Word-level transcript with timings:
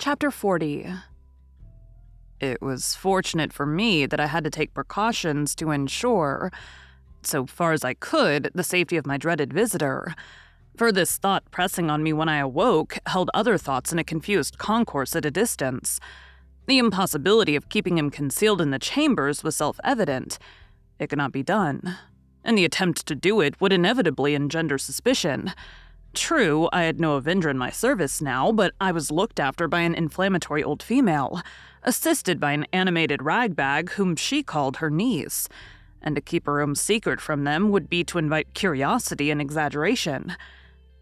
Chapter 0.00 0.30
40 0.30 0.94
It 2.40 2.62
was 2.62 2.94
fortunate 2.94 3.52
for 3.52 3.66
me 3.66 4.06
that 4.06 4.18
I 4.18 4.28
had 4.28 4.44
to 4.44 4.50
take 4.50 4.72
precautions 4.72 5.54
to 5.56 5.72
ensure, 5.72 6.50
so 7.20 7.44
far 7.44 7.72
as 7.72 7.84
I 7.84 7.92
could, 7.92 8.50
the 8.54 8.64
safety 8.64 8.96
of 8.96 9.06
my 9.06 9.18
dreaded 9.18 9.52
visitor. 9.52 10.14
For 10.74 10.90
this 10.90 11.18
thought 11.18 11.50
pressing 11.50 11.90
on 11.90 12.02
me 12.02 12.14
when 12.14 12.30
I 12.30 12.38
awoke 12.38 12.96
held 13.04 13.30
other 13.34 13.58
thoughts 13.58 13.92
in 13.92 13.98
a 13.98 14.02
confused 14.02 14.56
concourse 14.56 15.14
at 15.14 15.26
a 15.26 15.30
distance. 15.30 16.00
The 16.64 16.78
impossibility 16.78 17.54
of 17.54 17.68
keeping 17.68 17.98
him 17.98 18.08
concealed 18.08 18.62
in 18.62 18.70
the 18.70 18.78
chambers 18.78 19.44
was 19.44 19.54
self 19.54 19.78
evident. 19.84 20.38
It 20.98 21.08
could 21.08 21.18
not 21.18 21.30
be 21.30 21.42
done, 21.42 21.98
and 22.42 22.56
the 22.56 22.64
attempt 22.64 23.04
to 23.04 23.14
do 23.14 23.42
it 23.42 23.60
would 23.60 23.70
inevitably 23.70 24.34
engender 24.34 24.78
suspicion. 24.78 25.52
True, 26.12 26.68
I 26.72 26.82
had 26.82 27.00
no 27.00 27.14
Avenger 27.14 27.50
in 27.50 27.58
my 27.58 27.70
service 27.70 28.20
now, 28.20 28.50
but 28.50 28.74
I 28.80 28.90
was 28.90 29.12
looked 29.12 29.38
after 29.38 29.68
by 29.68 29.80
an 29.80 29.94
inflammatory 29.94 30.62
old 30.62 30.82
female, 30.82 31.40
assisted 31.84 32.40
by 32.40 32.52
an 32.52 32.66
animated 32.72 33.22
ragbag 33.22 33.90
whom 33.90 34.16
she 34.16 34.42
called 34.42 34.78
her 34.78 34.90
niece. 34.90 35.48
And 36.02 36.16
to 36.16 36.20
keep 36.20 36.46
her 36.46 36.60
own 36.60 36.74
secret 36.74 37.20
from 37.20 37.44
them 37.44 37.70
would 37.70 37.88
be 37.88 38.02
to 38.04 38.18
invite 38.18 38.54
curiosity 38.54 39.30
and 39.30 39.40
exaggeration. 39.40 40.36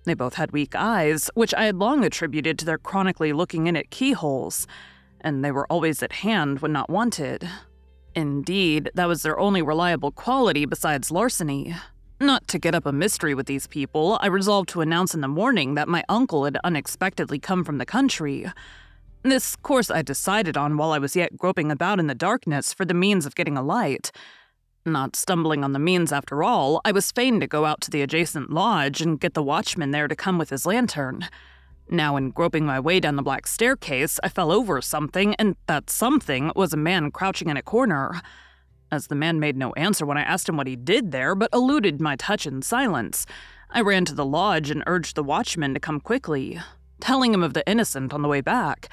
They 0.04 0.14
both 0.14 0.34
had 0.34 0.52
weak 0.52 0.74
eyes, 0.74 1.30
which 1.34 1.54
I 1.54 1.64
had 1.64 1.76
long 1.76 2.04
attributed 2.04 2.58
to 2.58 2.64
their 2.64 2.78
chronically 2.78 3.32
looking 3.32 3.66
in 3.66 3.76
at 3.76 3.90
keyholes, 3.90 4.66
and 5.20 5.44
they 5.44 5.52
were 5.52 5.66
always 5.72 6.02
at 6.02 6.12
hand 6.12 6.60
when 6.60 6.72
not 6.72 6.90
wanted. 6.90 7.48
Indeed, 8.14 8.90
that 8.94 9.08
was 9.08 9.22
their 9.22 9.38
only 9.38 9.62
reliable 9.62 10.10
quality 10.10 10.64
besides 10.64 11.10
larceny. 11.10 11.74
Not 12.20 12.48
to 12.48 12.58
get 12.58 12.74
up 12.74 12.84
a 12.84 12.92
mystery 12.92 13.32
with 13.32 13.46
these 13.46 13.68
people, 13.68 14.18
I 14.20 14.26
resolved 14.26 14.68
to 14.70 14.80
announce 14.80 15.14
in 15.14 15.20
the 15.20 15.28
morning 15.28 15.76
that 15.76 15.86
my 15.86 16.02
uncle 16.08 16.44
had 16.44 16.58
unexpectedly 16.64 17.38
come 17.38 17.62
from 17.62 17.78
the 17.78 17.86
country. 17.86 18.46
This 19.22 19.54
course 19.54 19.88
I 19.88 20.02
decided 20.02 20.56
on 20.56 20.76
while 20.76 20.90
I 20.90 20.98
was 20.98 21.14
yet 21.14 21.36
groping 21.36 21.70
about 21.70 22.00
in 22.00 22.08
the 22.08 22.16
darkness 22.16 22.72
for 22.72 22.84
the 22.84 22.92
means 22.92 23.24
of 23.24 23.36
getting 23.36 23.56
a 23.56 23.62
light. 23.62 24.10
Not 24.84 25.14
stumbling 25.14 25.62
on 25.62 25.72
the 25.72 25.78
means 25.78 26.12
after 26.12 26.42
all, 26.42 26.80
I 26.84 26.90
was 26.90 27.12
fain 27.12 27.38
to 27.38 27.46
go 27.46 27.64
out 27.64 27.80
to 27.82 27.90
the 27.90 28.02
adjacent 28.02 28.50
lodge 28.50 29.00
and 29.00 29.20
get 29.20 29.34
the 29.34 29.42
watchman 29.42 29.92
there 29.92 30.08
to 30.08 30.16
come 30.16 30.38
with 30.38 30.50
his 30.50 30.66
lantern. 30.66 31.28
Now, 31.88 32.16
in 32.16 32.30
groping 32.30 32.66
my 32.66 32.80
way 32.80 32.98
down 32.98 33.14
the 33.14 33.22
black 33.22 33.46
staircase, 33.46 34.18
I 34.24 34.28
fell 34.28 34.50
over 34.50 34.82
something, 34.82 35.36
and 35.36 35.54
that 35.68 35.88
something 35.88 36.50
was 36.56 36.72
a 36.72 36.76
man 36.76 37.12
crouching 37.12 37.48
in 37.48 37.56
a 37.56 37.62
corner. 37.62 38.20
As 38.90 39.08
the 39.08 39.14
man 39.14 39.38
made 39.38 39.56
no 39.56 39.72
answer 39.72 40.06
when 40.06 40.16
I 40.16 40.22
asked 40.22 40.48
him 40.48 40.56
what 40.56 40.66
he 40.66 40.76
did 40.76 41.12
there, 41.12 41.34
but 41.34 41.50
eluded 41.52 42.00
my 42.00 42.16
touch 42.16 42.46
in 42.46 42.62
silence, 42.62 43.26
I 43.70 43.82
ran 43.82 44.06
to 44.06 44.14
the 44.14 44.24
lodge 44.24 44.70
and 44.70 44.82
urged 44.86 45.14
the 45.14 45.22
watchman 45.22 45.74
to 45.74 45.80
come 45.80 46.00
quickly, 46.00 46.58
telling 47.00 47.34
him 47.34 47.42
of 47.42 47.52
the 47.52 47.68
innocent 47.68 48.14
on 48.14 48.22
the 48.22 48.28
way 48.28 48.40
back. 48.40 48.88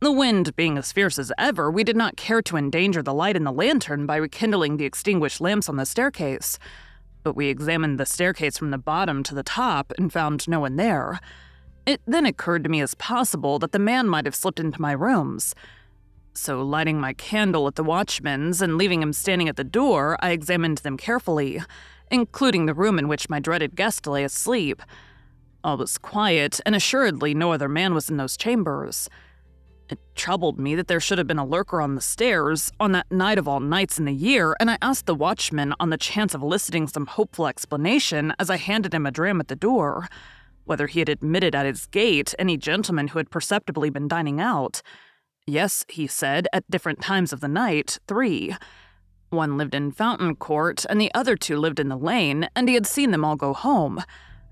The 0.00 0.12
wind 0.12 0.54
being 0.54 0.78
as 0.78 0.92
fierce 0.92 1.18
as 1.18 1.32
ever, 1.36 1.68
we 1.68 1.82
did 1.82 1.96
not 1.96 2.16
care 2.16 2.42
to 2.42 2.56
endanger 2.56 3.02
the 3.02 3.14
light 3.14 3.36
in 3.36 3.42
the 3.42 3.52
lantern 3.52 4.06
by 4.06 4.16
rekindling 4.16 4.76
the 4.76 4.84
extinguished 4.84 5.40
lamps 5.40 5.68
on 5.68 5.76
the 5.76 5.86
staircase. 5.86 6.58
But 7.24 7.34
we 7.34 7.48
examined 7.48 7.98
the 7.98 8.06
staircase 8.06 8.56
from 8.56 8.70
the 8.70 8.78
bottom 8.78 9.24
to 9.24 9.34
the 9.34 9.42
top 9.42 9.92
and 9.98 10.12
found 10.12 10.46
no 10.46 10.60
one 10.60 10.76
there. 10.76 11.18
It 11.86 12.00
then 12.06 12.26
occurred 12.26 12.62
to 12.64 12.70
me 12.70 12.80
as 12.82 12.94
possible 12.94 13.58
that 13.58 13.72
the 13.72 13.78
man 13.78 14.08
might 14.08 14.26
have 14.26 14.34
slipped 14.34 14.60
into 14.60 14.80
my 14.80 14.92
rooms. 14.92 15.54
So, 16.36 16.62
lighting 16.62 17.00
my 17.00 17.12
candle 17.12 17.68
at 17.68 17.76
the 17.76 17.84
watchman's 17.84 18.60
and 18.60 18.76
leaving 18.76 19.00
him 19.00 19.12
standing 19.12 19.48
at 19.48 19.54
the 19.54 19.62
door, 19.62 20.18
I 20.20 20.32
examined 20.32 20.78
them 20.78 20.96
carefully, 20.96 21.62
including 22.10 22.66
the 22.66 22.74
room 22.74 22.98
in 22.98 23.06
which 23.06 23.30
my 23.30 23.38
dreaded 23.38 23.76
guest 23.76 24.04
lay 24.08 24.24
asleep. 24.24 24.82
All 25.62 25.76
was 25.76 25.96
quiet, 25.96 26.60
and 26.66 26.74
assuredly 26.74 27.34
no 27.34 27.52
other 27.52 27.68
man 27.68 27.94
was 27.94 28.10
in 28.10 28.16
those 28.16 28.36
chambers. 28.36 29.08
It 29.88 30.00
troubled 30.16 30.58
me 30.58 30.74
that 30.74 30.88
there 30.88 30.98
should 30.98 31.18
have 31.18 31.28
been 31.28 31.38
a 31.38 31.46
lurker 31.46 31.80
on 31.80 31.94
the 31.94 32.00
stairs 32.00 32.72
on 32.80 32.90
that 32.92 33.12
night 33.12 33.38
of 33.38 33.46
all 33.46 33.60
nights 33.60 33.98
in 33.98 34.04
the 34.04 34.12
year, 34.12 34.56
and 34.58 34.72
I 34.72 34.78
asked 34.82 35.06
the 35.06 35.14
watchman 35.14 35.72
on 35.78 35.90
the 35.90 35.96
chance 35.96 36.34
of 36.34 36.42
eliciting 36.42 36.88
some 36.88 37.06
hopeful 37.06 37.46
explanation 37.46 38.34
as 38.40 38.50
I 38.50 38.56
handed 38.56 38.92
him 38.92 39.06
a 39.06 39.12
dram 39.12 39.38
at 39.38 39.46
the 39.46 39.54
door, 39.54 40.08
whether 40.64 40.88
he 40.88 40.98
had 40.98 41.08
admitted 41.08 41.54
at 41.54 41.66
his 41.66 41.86
gate 41.86 42.34
any 42.40 42.56
gentleman 42.56 43.08
who 43.08 43.18
had 43.18 43.30
perceptibly 43.30 43.88
been 43.88 44.08
dining 44.08 44.40
out. 44.40 44.82
Yes, 45.46 45.84
he 45.88 46.06
said, 46.06 46.48
at 46.52 46.70
different 46.70 47.02
times 47.02 47.32
of 47.32 47.40
the 47.40 47.48
night, 47.48 47.98
three. 48.08 48.56
One 49.28 49.58
lived 49.58 49.74
in 49.74 49.92
Fountain 49.92 50.36
Court, 50.36 50.86
and 50.88 50.98
the 50.98 51.12
other 51.14 51.36
two 51.36 51.58
lived 51.58 51.78
in 51.78 51.88
the 51.88 51.98
lane, 51.98 52.48
and 52.56 52.68
he 52.68 52.74
had 52.74 52.86
seen 52.86 53.10
them 53.10 53.24
all 53.24 53.36
go 53.36 53.52
home. 53.52 54.02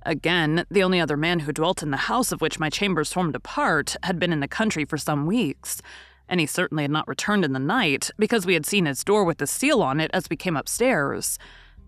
Again, 0.04 0.66
the 0.70 0.82
only 0.82 1.00
other 1.00 1.16
man 1.16 1.40
who 1.40 1.52
dwelt 1.52 1.82
in 1.82 1.92
the 1.92 1.96
house 1.96 2.30
of 2.30 2.40
which 2.42 2.58
my 2.58 2.68
chambers 2.68 3.12
formed 3.12 3.34
a 3.34 3.40
part 3.40 3.96
had 4.02 4.18
been 4.18 4.32
in 4.32 4.40
the 4.40 4.48
country 4.48 4.84
for 4.84 4.98
some 4.98 5.24
weeks, 5.26 5.80
and 6.28 6.40
he 6.40 6.46
certainly 6.46 6.84
had 6.84 6.90
not 6.90 7.08
returned 7.08 7.44
in 7.44 7.52
the 7.52 7.58
night, 7.58 8.10
because 8.18 8.44
we 8.44 8.54
had 8.54 8.66
seen 8.66 8.84
his 8.84 9.04
door 9.04 9.24
with 9.24 9.38
the 9.38 9.46
seal 9.46 9.82
on 9.82 9.98
it 9.98 10.10
as 10.12 10.28
we 10.28 10.36
came 10.36 10.56
upstairs. 10.56 11.38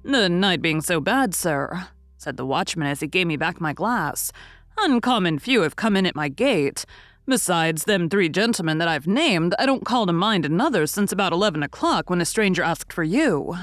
The 0.03 0.29
night 0.29 0.63
being 0.63 0.81
so 0.81 1.01
bad, 1.01 1.35
sir, 1.35 1.89
said 2.17 2.37
the 2.37 2.47
watchman 2.47 2.87
as 2.87 3.01
he 3.01 3.07
gave 3.07 3.27
me 3.27 3.37
back 3.37 3.61
my 3.61 3.73
glass. 3.75 4.33
Uncommon 4.79 5.39
few 5.39 5.63
have 5.63 5.77
come 5.77 5.97
in 5.97 6.07
at 6.07 6.17
my 6.17 6.29
gate. 6.29 6.85
Besides 7.27 7.85
them 7.85 8.09
three 8.11 8.29
gentlemen 8.29 8.79
that 8.79 8.89
I've 8.89 9.07
named, 9.07 9.55
I 9.59 9.65
don't 9.65 9.85
call 9.85 10.05
to 10.07 10.13
mind 10.13 10.45
another 10.45 10.87
since 10.87 11.11
about 11.11 11.33
eleven 11.33 11.63
o'clock 11.63 12.11
when 12.11 12.21
a 12.21 12.27
stranger 12.27 12.63
asked 12.63 12.93
for 12.93 13.03
you. 13.03 13.57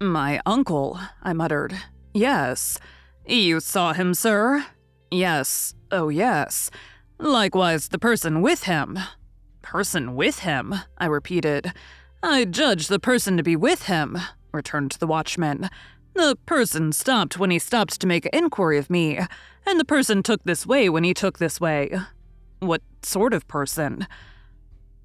My 0.00 0.40
uncle, 0.44 0.98
I 1.22 1.32
muttered. 1.32 1.74
Yes. 2.12 2.78
You 3.24 3.60
saw 3.60 3.92
him, 3.92 4.12
sir? 4.12 4.66
Yes. 5.10 5.74
Oh, 5.90 6.08
yes. 6.08 6.70
Likewise, 7.18 7.88
the 7.88 7.98
person 7.98 8.42
with 8.42 8.64
him. 8.64 8.98
Person 9.62 10.16
with 10.16 10.40
him? 10.40 10.74
I 10.98 11.06
repeated. 11.06 11.72
I 12.22 12.44
judge 12.44 12.88
the 12.88 12.98
person 12.98 13.36
to 13.36 13.42
be 13.42 13.56
with 13.56 13.84
him, 13.84 14.18
returned 14.52 14.92
the 14.92 15.06
watchman. 15.06 15.70
The 16.14 16.36
person 16.46 16.92
stopped 16.92 17.38
when 17.38 17.50
he 17.50 17.58
stopped 17.58 18.00
to 18.00 18.06
make 18.06 18.26
inquiry 18.26 18.78
of 18.78 18.90
me, 18.90 19.18
and 19.64 19.78
the 19.78 19.84
person 19.84 20.22
took 20.22 20.42
this 20.44 20.66
way 20.66 20.88
when 20.88 21.04
he 21.04 21.14
took 21.14 21.38
this 21.38 21.60
way. 21.60 21.96
What 22.60 22.82
sort 23.02 23.34
of 23.34 23.46
person? 23.48 24.06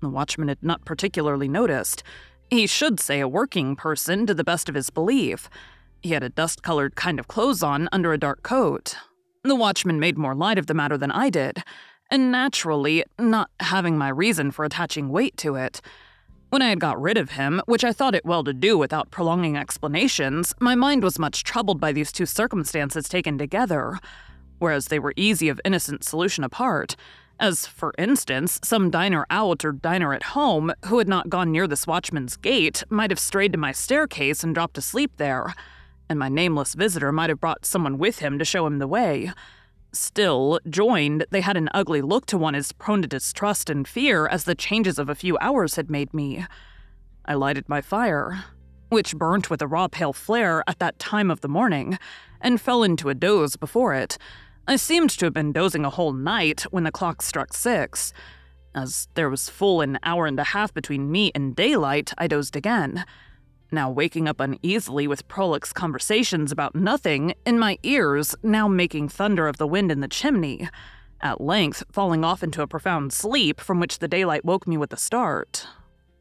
The 0.02 0.10
watchman 0.10 0.48
had 0.48 0.64
not 0.64 0.86
particularly 0.86 1.48
noticed. 1.48 2.02
He 2.50 2.66
should 2.66 3.00
say 3.00 3.20
a 3.20 3.28
working 3.28 3.76
person 3.76 4.26
to 4.26 4.34
the 4.34 4.44
best 4.44 4.70
of 4.70 4.76
his 4.76 4.90
belief. 4.90 5.50
He 6.02 6.12
had 6.12 6.24
a 6.24 6.30
dust 6.30 6.64
colored 6.64 6.96
kind 6.96 7.20
of 7.20 7.28
clothes 7.28 7.62
on 7.62 7.88
under 7.92 8.12
a 8.14 8.18
dark 8.18 8.42
coat. 8.42 8.96
The 9.44 9.56
watchman 9.56 10.00
made 10.00 10.18
more 10.18 10.36
light 10.36 10.58
of 10.58 10.68
the 10.68 10.74
matter 10.74 10.98
than 10.98 11.12
I 11.12 11.30
did, 11.30 11.64
and 12.10 12.32
naturally, 12.32 13.04
not 13.20 13.50
having 13.60 13.98
my 13.98 14.10
reason 14.10 14.52
for 14.52 14.66
attaching 14.66 15.10
weight 15.10 15.38
to 15.38 15.56
it, 15.56 15.82
When 16.52 16.62
I 16.62 16.68
had 16.68 16.82
got 16.82 17.02
rid 17.02 17.18
of 17.18 17.32
him, 17.32 17.62
which 17.66 17.86
I 17.86 17.94
thought 17.94 18.14
it 18.14 18.26
well 18.26 18.44
to 18.44 18.52
do 18.52 18.78
without 18.78 19.10
prolonging 19.10 19.56
explanations, 19.56 20.54
my 20.60 20.76
mind 20.76 21.02
was 21.02 21.18
much 21.18 21.46
troubled 21.46 21.80
by 21.80 21.94
these 21.94 22.12
two 22.12 22.26
circumstances 22.26 23.08
taken 23.08 23.38
together, 23.38 23.98
whereas 24.60 24.88
they 24.88 25.00
were 25.00 25.14
easy 25.16 25.48
of 25.48 25.62
innocent 25.64 26.04
solution 26.04 26.44
apart. 26.44 26.98
As, 27.42 27.66
for 27.66 27.92
instance, 27.98 28.60
some 28.64 28.92
diner 28.92 29.26
out 29.32 29.66
or 29.66 29.72
diner 29.72 30.14
at 30.14 30.22
home 30.22 30.72
who 30.86 31.00
had 31.00 31.08
not 31.08 31.28
gone 31.28 31.52
near 31.52 31.66
this 31.68 31.88
watchman's 31.88 32.38
gate 32.38 32.84
might 32.88 33.10
have 33.10 33.18
strayed 33.18 33.52
to 33.54 33.58
my 33.58 33.72
staircase 33.72 34.44
and 34.44 34.54
dropped 34.54 34.78
asleep 34.78 35.14
there, 35.18 35.56
and 36.08 36.20
my 36.20 36.30
nameless 36.30 36.76
visitor 36.76 37.12
might 37.12 37.32
have 37.32 37.42
brought 37.42 37.66
someone 37.66 37.98
with 37.98 38.20
him 38.20 38.38
to 38.38 38.46
show 38.46 38.68
him 38.68 38.78
the 38.78 38.88
way. 38.88 39.32
Still, 39.92 40.60
joined, 40.70 41.26
they 41.32 41.42
had 41.42 41.58
an 41.58 41.68
ugly 41.74 42.04
look 42.04 42.28
to 42.28 42.38
one 42.38 42.54
as 42.54 42.74
prone 42.74 43.02
to 43.02 43.08
distrust 43.08 43.72
and 43.72 43.88
fear 43.88 44.28
as 44.28 44.44
the 44.44 44.54
changes 44.54 45.00
of 45.00 45.10
a 45.10 45.16
few 45.16 45.36
hours 45.42 45.78
had 45.78 45.90
made 45.90 46.14
me. 46.14 46.46
I 47.26 47.34
lighted 47.34 47.68
my 47.68 47.82
fire, 47.82 48.44
which 48.90 49.18
burnt 49.18 49.50
with 49.50 49.64
a 49.64 49.68
raw 49.68 49.88
pale 49.88 50.14
flare 50.14 50.64
at 50.68 50.78
that 50.78 51.00
time 51.00 51.32
of 51.32 51.42
the 51.42 51.50
morning, 51.50 51.98
and 52.40 52.62
fell 52.62 52.84
into 52.84 53.10
a 53.10 53.16
doze 53.16 53.56
before 53.56 53.96
it. 53.96 54.20
I 54.68 54.76
seemed 54.76 55.10
to 55.12 55.26
have 55.26 55.34
been 55.34 55.52
dozing 55.52 55.86
a 55.86 55.90
whole 55.90 56.14
night 56.14 56.62
when 56.72 56.84
the 56.84 56.92
clock 56.92 57.22
struck 57.22 57.54
six. 57.54 58.14
As 58.74 59.08
there 59.16 59.30
was 59.30 59.50
full 59.50 59.82
an 59.82 60.00
hour 60.04 60.26
and 60.26 60.40
a 60.40 60.46
half 60.46 60.74
between 60.74 61.12
me 61.12 61.32
and 61.36 61.56
daylight, 61.56 62.14
I 62.18 62.28
dozed 62.28 62.56
again 62.56 63.06
now 63.72 63.90
waking 63.90 64.28
up 64.28 64.40
uneasily 64.40 65.08
with 65.08 65.28
prolix 65.28 65.72
conversations 65.72 66.52
about 66.52 66.76
nothing 66.76 67.34
in 67.46 67.58
my 67.58 67.78
ears, 67.84 68.36
now 68.44 68.68
making 68.68 69.10
thunder 69.10 69.48
of 69.48 69.58
the 69.58 69.68
wind 69.68 69.92
in 69.92 70.02
the 70.02 70.08
chimney, 70.08 70.68
at 71.22 71.40
length 71.40 71.84
falling 71.92 72.24
off 72.24 72.44
into 72.44 72.62
a 72.62 72.68
profound 72.68 73.14
sleep 73.14 73.62
from 73.62 73.80
which 73.80 74.00
the 74.00 74.08
daylight 74.08 74.44
woke 74.44 74.68
me 74.68 74.78
with 74.78 74.92
a 74.92 74.98
start. 74.98 75.68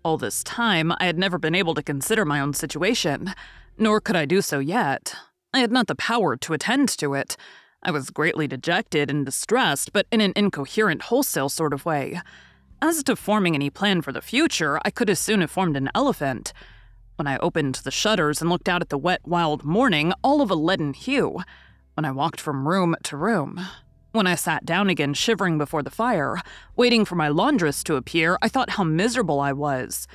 All 0.04 0.16
this 0.16 0.42
time, 0.44 0.92
I 0.98 1.06
had 1.06 1.18
never 1.18 1.38
been 1.38 1.54
able 1.54 1.74
to 1.74 1.82
consider 1.82 2.24
my 2.24 2.40
own 2.40 2.54
situation, 2.54 3.34
nor 3.76 4.00
could 4.00 4.16
I 4.16 4.24
do 4.24 4.40
so 4.40 4.58
yet. 4.58 5.14
I 5.52 5.58
had 5.58 5.72
not 5.72 5.88
the 5.88 5.94
power 5.94 6.36
to 6.36 6.52
attend 6.52 6.88
to 6.98 7.14
it. 7.14 7.36
I 7.82 7.90
was 7.90 8.10
greatly 8.10 8.46
dejected 8.46 9.10
and 9.10 9.24
distressed, 9.24 9.92
but 9.92 10.06
in 10.12 10.20
an 10.20 10.34
incoherent, 10.36 11.02
wholesale 11.02 11.48
sort 11.48 11.72
of 11.72 11.86
way. 11.86 12.20
As 12.82 13.02
to 13.04 13.16
forming 13.16 13.54
any 13.54 13.70
plan 13.70 14.02
for 14.02 14.12
the 14.12 14.20
future, 14.20 14.78
I 14.84 14.90
could 14.90 15.08
as 15.08 15.18
soon 15.18 15.40
have 15.40 15.50
formed 15.50 15.76
an 15.76 15.90
elephant. 15.94 16.52
When 17.16 17.26
I 17.26 17.38
opened 17.38 17.76
the 17.76 17.90
shutters 17.90 18.40
and 18.40 18.50
looked 18.50 18.68
out 18.68 18.82
at 18.82 18.90
the 18.90 18.98
wet, 18.98 19.20
wild 19.26 19.64
morning, 19.64 20.12
all 20.22 20.42
of 20.42 20.50
a 20.50 20.54
leaden 20.54 20.92
hue. 20.92 21.40
When 21.94 22.04
I 22.04 22.10
walked 22.10 22.40
from 22.40 22.68
room 22.68 22.96
to 23.04 23.16
room. 23.16 23.60
When 24.12 24.26
I 24.26 24.34
sat 24.34 24.66
down 24.66 24.90
again, 24.90 25.14
shivering 25.14 25.56
before 25.56 25.82
the 25.82 25.90
fire, 25.90 26.36
waiting 26.76 27.04
for 27.04 27.14
my 27.14 27.28
laundress 27.28 27.84
to 27.84 27.96
appear, 27.96 28.38
I 28.42 28.48
thought 28.48 28.70
how 28.70 28.84
miserable 28.84 29.40
I 29.40 29.52
was, 29.52 30.06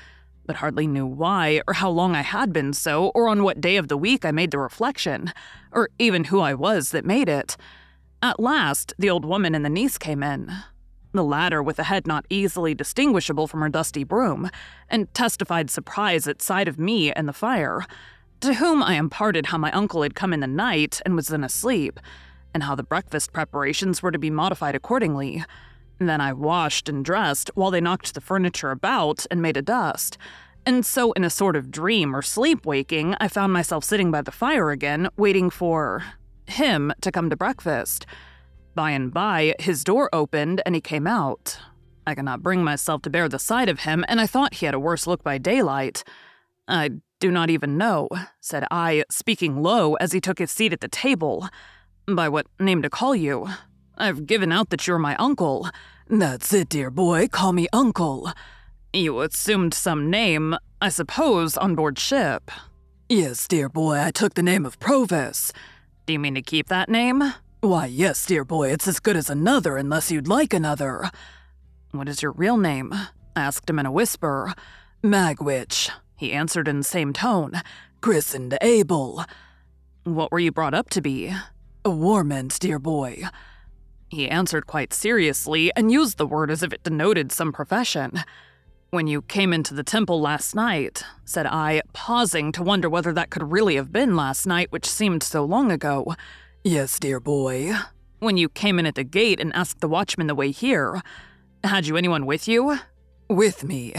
but 0.46 0.58
hardly 0.58 0.88
knew 0.88 1.06
why, 1.06 1.62
or 1.68 1.74
how 1.76 1.90
long 1.90 2.16
I 2.16 2.22
had 2.22 2.54
been 2.54 2.74
so, 2.74 3.08
or 3.16 3.28
on 3.28 3.44
what 3.44 3.62
day 3.62 3.78
of 3.78 3.88
the 3.88 3.98
week 3.98 4.26
I 4.26 4.32
made 4.32 4.52
the 4.52 4.60
reflection, 4.60 5.32
or 5.72 5.90
even 6.00 6.26
who 6.26 6.40
I 6.40 6.54
was 6.54 6.92
that 6.92 7.06
made 7.06 7.30
it. 7.30 7.58
At 8.22 8.40
last, 8.40 8.94
the 8.98 9.10
old 9.10 9.26
woman 9.26 9.54
and 9.56 9.66
the 9.66 9.70
niece 9.70 9.98
came 9.98 10.24
in 10.24 10.52
the 11.16 11.24
latter 11.24 11.64
with 11.64 11.80
a 11.80 11.84
head 11.84 12.06
not 12.06 12.26
easily 12.30 12.76
distinguishable 12.76 13.48
from 13.48 13.62
her 13.62 13.70
dusty 13.70 14.04
broom, 14.04 14.50
and 14.90 15.12
testified 15.14 15.70
surprise 15.70 16.28
at 16.28 16.42
sight 16.42 16.68
of 16.68 16.78
me 16.78 17.12
and 17.12 17.28
the 17.28 17.34
fire, 17.34 17.86
to 18.42 18.56
whom 18.56 18.84
I 18.84 18.96
imparted 18.96 19.48
how 19.48 19.58
my 19.58 19.72
uncle 19.72 20.04
had 20.04 20.16
come 20.16 20.34
in 20.34 20.42
the 20.42 20.48
night 20.48 21.02
and 21.06 21.16
was 21.16 21.30
then 21.30 21.44
asleep, 21.44 22.00
and 22.54 22.64
how 22.64 22.76
the 22.76 22.84
breakfast 22.84 23.34
preparations 23.34 24.04
were 24.04 24.12
to 24.12 24.20
be 24.20 24.30
modified 24.30 24.76
accordingly. 24.76 25.44
Then 26.00 26.22
I 26.22 26.34
washed 26.34 26.90
and 26.90 27.06
dressed 27.06 27.50
while 27.56 27.72
they 27.72 27.82
knocked 27.82 28.14
the 28.14 28.22
furniture 28.22 28.72
about 28.72 29.26
and 29.32 29.42
made 29.42 29.58
a 29.58 29.62
dust. 29.62 30.18
And 30.66 30.86
so, 30.86 31.12
in 31.14 31.24
a 31.24 31.30
sort 31.30 31.56
of 31.56 31.72
dream 31.72 32.16
or 32.16 32.22
sleep 32.22 32.66
waking, 32.66 33.16
I 33.20 33.28
found 33.28 33.54
myself 33.54 33.84
sitting 33.84 34.12
by 34.12 34.22
the 34.22 34.32
fire 34.32 34.72
again, 34.72 35.10
waiting 35.16 35.50
for 35.50 36.04
him 36.48 36.92
to 37.02 37.12
come 37.12 37.30
to 37.30 37.36
breakfast. 37.36 38.06
By 38.74 38.92
and 38.92 39.14
by, 39.14 39.56
his 39.60 39.84
door 39.84 40.10
opened 40.12 40.62
and 40.66 40.76
he 40.76 40.82
came 40.82 41.08
out. 41.08 41.58
I 42.08 42.14
could 42.14 42.26
not 42.26 42.44
bring 42.44 42.64
myself 42.64 43.02
to 43.04 43.10
bear 43.10 43.30
the 43.30 43.40
sight 43.40 43.70
of 43.70 43.82
him, 43.82 44.04
and 44.08 44.20
I 44.20 44.28
thought 44.28 44.56
he 44.56 44.66
had 44.66 44.76
a 44.76 44.80
worse 44.80 45.08
look 45.08 45.24
by 45.24 45.38
daylight. 45.38 46.04
I 46.68 46.92
do 47.20 47.32
not 47.32 47.50
even 47.50 47.78
know, 47.78 48.10
said 48.42 48.66
I, 48.70 49.04
speaking 49.10 49.62
low 49.62 49.96
as 49.96 50.12
he 50.12 50.22
took 50.22 50.40
his 50.40 50.52
seat 50.52 50.74
at 50.74 50.82
the 50.82 50.88
table. 50.88 51.48
By 52.08 52.30
what 52.30 52.48
name 52.60 52.82
to 52.82 52.90
call 52.90 53.16
you? 53.16 53.48
I've 53.98 54.28
given 54.28 54.52
out 54.52 54.70
that 54.70 54.86
you're 54.88 55.00
my 55.00 55.16
uncle. 55.16 55.70
That's 56.08 56.54
it, 56.54 56.70
dear 56.70 56.92
boy, 56.92 57.28
call 57.28 57.52
me 57.52 57.68
uncle. 57.74 58.32
You 58.94 59.22
assumed 59.22 59.74
some 59.74 60.10
name, 60.10 60.56
I 60.80 60.90
suppose, 60.90 61.58
on 61.58 61.74
board 61.74 61.98
ship. 61.98 62.52
Yes, 63.10 63.48
dear 63.48 63.70
boy, 63.70 64.00
I 64.00 64.12
took 64.12 64.36
the 64.36 64.44
name 64.44 64.66
of 64.66 64.80
Provis. 64.80 65.52
Do 66.06 66.14
you 66.14 66.20
mean 66.20 66.36
to 66.36 66.44
keep 66.44 66.68
that 66.68 66.90
name? 66.90 67.24
Why, 67.62 67.88
yes, 67.88 68.24
dear 68.26 68.46
boy, 68.46 68.72
it's 68.72 68.88
as 68.88 69.00
good 69.00 69.18
as 69.18 69.32
another 69.32 69.78
unless 69.78 70.12
you'd 70.12 70.28
like 70.28 70.54
another. 70.54 71.10
What 71.92 72.08
is 72.08 72.22
your 72.22 72.34
real 72.34 72.58
name? 72.58 72.94
I 72.94 73.08
asked 73.36 73.68
him 73.68 73.80
in 73.80 73.88
a 73.88 73.92
whisper. 73.92 74.54
Magwitch, 75.04 75.90
he 76.16 76.32
answered 76.32 76.68
in 76.68 76.78
the 76.78 76.84
same 76.84 77.14
tone. 77.14 77.62
Christened 78.02 78.56
Abel. 78.62 79.26
What 80.04 80.32
were 80.32 80.40
you 80.40 80.52
brought 80.52 80.76
up 80.76 80.92
to 80.92 81.02
be? 81.02 81.34
A 81.84 81.90
warmint, 81.90 82.60
dear 82.60 82.78
boy. 82.78 83.24
He 84.10 84.30
answered 84.30 84.68
quite 84.68 84.94
seriously 84.94 85.72
and 85.76 85.92
used 85.92 86.18
the 86.18 86.28
word 86.28 86.52
as 86.52 86.64
if 86.64 86.72
it 86.72 86.84
denoted 86.84 87.32
some 87.32 87.52
profession. 87.52 88.24
When 88.92 89.08
you 89.08 89.24
came 89.24 89.52
into 89.52 89.74
the 89.74 89.84
temple 89.84 90.22
last 90.22 90.56
night, 90.56 91.04
said 91.26 91.46
I, 91.48 91.82
pausing 91.92 92.52
to 92.54 92.64
wonder 92.64 92.90
whether 92.90 93.12
that 93.14 93.30
could 93.30 93.52
really 93.52 93.76
have 93.76 93.92
been 93.92 94.16
last 94.16 94.46
night, 94.46 94.72
which 94.72 94.86
seemed 94.86 95.24
so 95.24 95.44
long 95.44 95.72
ago. 95.72 96.16
Yes, 96.64 97.00
dear 97.00 97.20
boy. 97.20 97.74
When 98.20 98.38
you 98.38 98.48
came 98.48 98.80
in 98.80 98.86
at 98.86 98.96
the 98.96 99.04
gate 99.04 99.40
and 99.40 99.54
asked 99.54 99.82
the 99.82 99.90
watchman 99.90 100.28
the 100.28 100.36
way 100.36 100.52
here, 100.52 101.02
had 101.64 101.88
you 101.88 101.98
anyone 101.98 102.26
with 102.26 102.48
you? 102.48 102.80
With 103.28 103.64
me? 103.64 103.94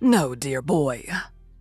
No, 0.00 0.34
dear 0.34 0.62
boy. 0.62 1.04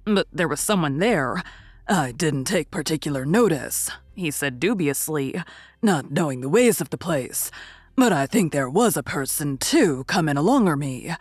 But 0.06 0.28
there 0.32 0.48
was 0.48 0.60
someone 0.60 1.00
there. 1.00 1.44
I 1.90 2.12
didn't 2.12 2.46
take 2.46 2.72
particular 2.72 3.26
notice, 3.26 3.90
he 4.16 4.32
said 4.32 4.60
dubiously, 4.60 5.42
not 5.82 6.12
knowing 6.12 6.42
the 6.42 6.50
ways 6.50 6.80
of 6.80 6.90
the 6.90 6.98
place. 6.98 7.52
But 8.00 8.14
I 8.14 8.28
think 8.28 8.52
there 8.52 8.70
was 8.70 8.96
a 8.96 9.02
person, 9.02 9.58
too, 9.58 10.04
coming 10.04 10.36
alonger 10.36 10.78
me. 10.78 11.16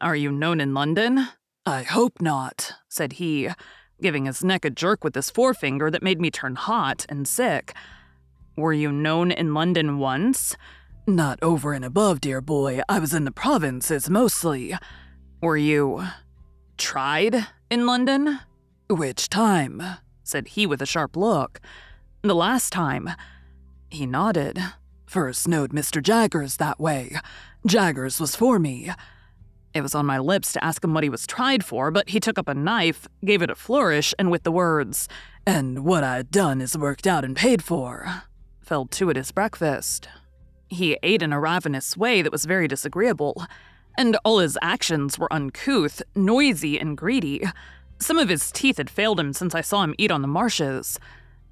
Are 0.00 0.16
you 0.16 0.32
known 0.32 0.62
in 0.62 0.72
London? 0.72 1.28
I 1.66 1.82
hope 1.82 2.22
not, 2.22 2.72
said 2.88 3.14
he, 3.14 3.50
giving 4.00 4.24
his 4.24 4.42
neck 4.42 4.64
a 4.64 4.70
jerk 4.70 5.04
with 5.04 5.14
his 5.14 5.30
forefinger 5.30 5.90
that 5.90 6.02
made 6.02 6.18
me 6.18 6.30
turn 6.30 6.54
hot 6.54 7.04
and 7.10 7.28
sick. 7.28 7.74
Were 8.56 8.72
you 8.72 8.90
known 8.90 9.30
in 9.30 9.52
London 9.52 9.98
once? 9.98 10.56
Not 11.06 11.38
over 11.42 11.74
and 11.74 11.84
above, 11.84 12.22
dear 12.22 12.40
boy. 12.40 12.80
I 12.88 12.98
was 12.98 13.12
in 13.12 13.26
the 13.26 13.30
provinces 13.30 14.08
mostly. 14.08 14.74
Were 15.42 15.58
you 15.58 16.02
tried 16.78 17.46
in 17.70 17.84
London? 17.84 18.40
Which 18.88 19.28
time? 19.28 19.82
said 20.22 20.48
he 20.48 20.66
with 20.66 20.80
a 20.80 20.86
sharp 20.86 21.14
look. 21.14 21.60
The 22.22 22.34
last 22.34 22.72
time. 22.72 23.10
He 23.90 24.06
nodded. 24.06 24.58
First 25.16 25.48
knowed 25.48 25.70
Mr. 25.72 26.02
Jaggers 26.02 26.58
that 26.58 26.78
way. 26.78 27.16
Jaggers 27.64 28.20
was 28.20 28.36
for 28.36 28.58
me. 28.58 28.90
It 29.72 29.80
was 29.80 29.94
on 29.94 30.04
my 30.04 30.18
lips 30.18 30.52
to 30.52 30.62
ask 30.62 30.84
him 30.84 30.92
what 30.92 31.04
he 31.04 31.08
was 31.08 31.26
tried 31.26 31.64
for, 31.64 31.90
but 31.90 32.10
he 32.10 32.20
took 32.20 32.38
up 32.38 32.48
a 32.48 32.54
knife, 32.54 33.08
gave 33.24 33.40
it 33.40 33.48
a 33.48 33.54
flourish, 33.54 34.12
and 34.18 34.30
with 34.30 34.42
the 34.42 34.52
words, 34.52 35.08
And 35.46 35.86
what 35.86 36.04
I'd 36.04 36.30
done 36.30 36.60
is 36.60 36.76
worked 36.76 37.06
out 37.06 37.24
and 37.24 37.34
paid 37.34 37.64
for, 37.64 38.24
fell 38.60 38.84
to 38.84 39.08
at 39.08 39.16
his 39.16 39.32
breakfast. 39.32 40.06
He 40.68 40.98
ate 41.02 41.22
in 41.22 41.32
a 41.32 41.40
ravenous 41.40 41.96
way 41.96 42.20
that 42.20 42.30
was 42.30 42.44
very 42.44 42.68
disagreeable, 42.68 43.42
and 43.96 44.18
all 44.22 44.40
his 44.40 44.58
actions 44.60 45.18
were 45.18 45.32
uncouth, 45.32 46.02
noisy, 46.14 46.78
and 46.78 46.94
greedy. 46.94 47.42
Some 47.98 48.18
of 48.18 48.28
his 48.28 48.52
teeth 48.52 48.76
had 48.76 48.90
failed 48.90 49.18
him 49.18 49.32
since 49.32 49.54
I 49.54 49.62
saw 49.62 49.82
him 49.82 49.94
eat 49.96 50.10
on 50.10 50.20
the 50.20 50.28
marshes, 50.28 51.00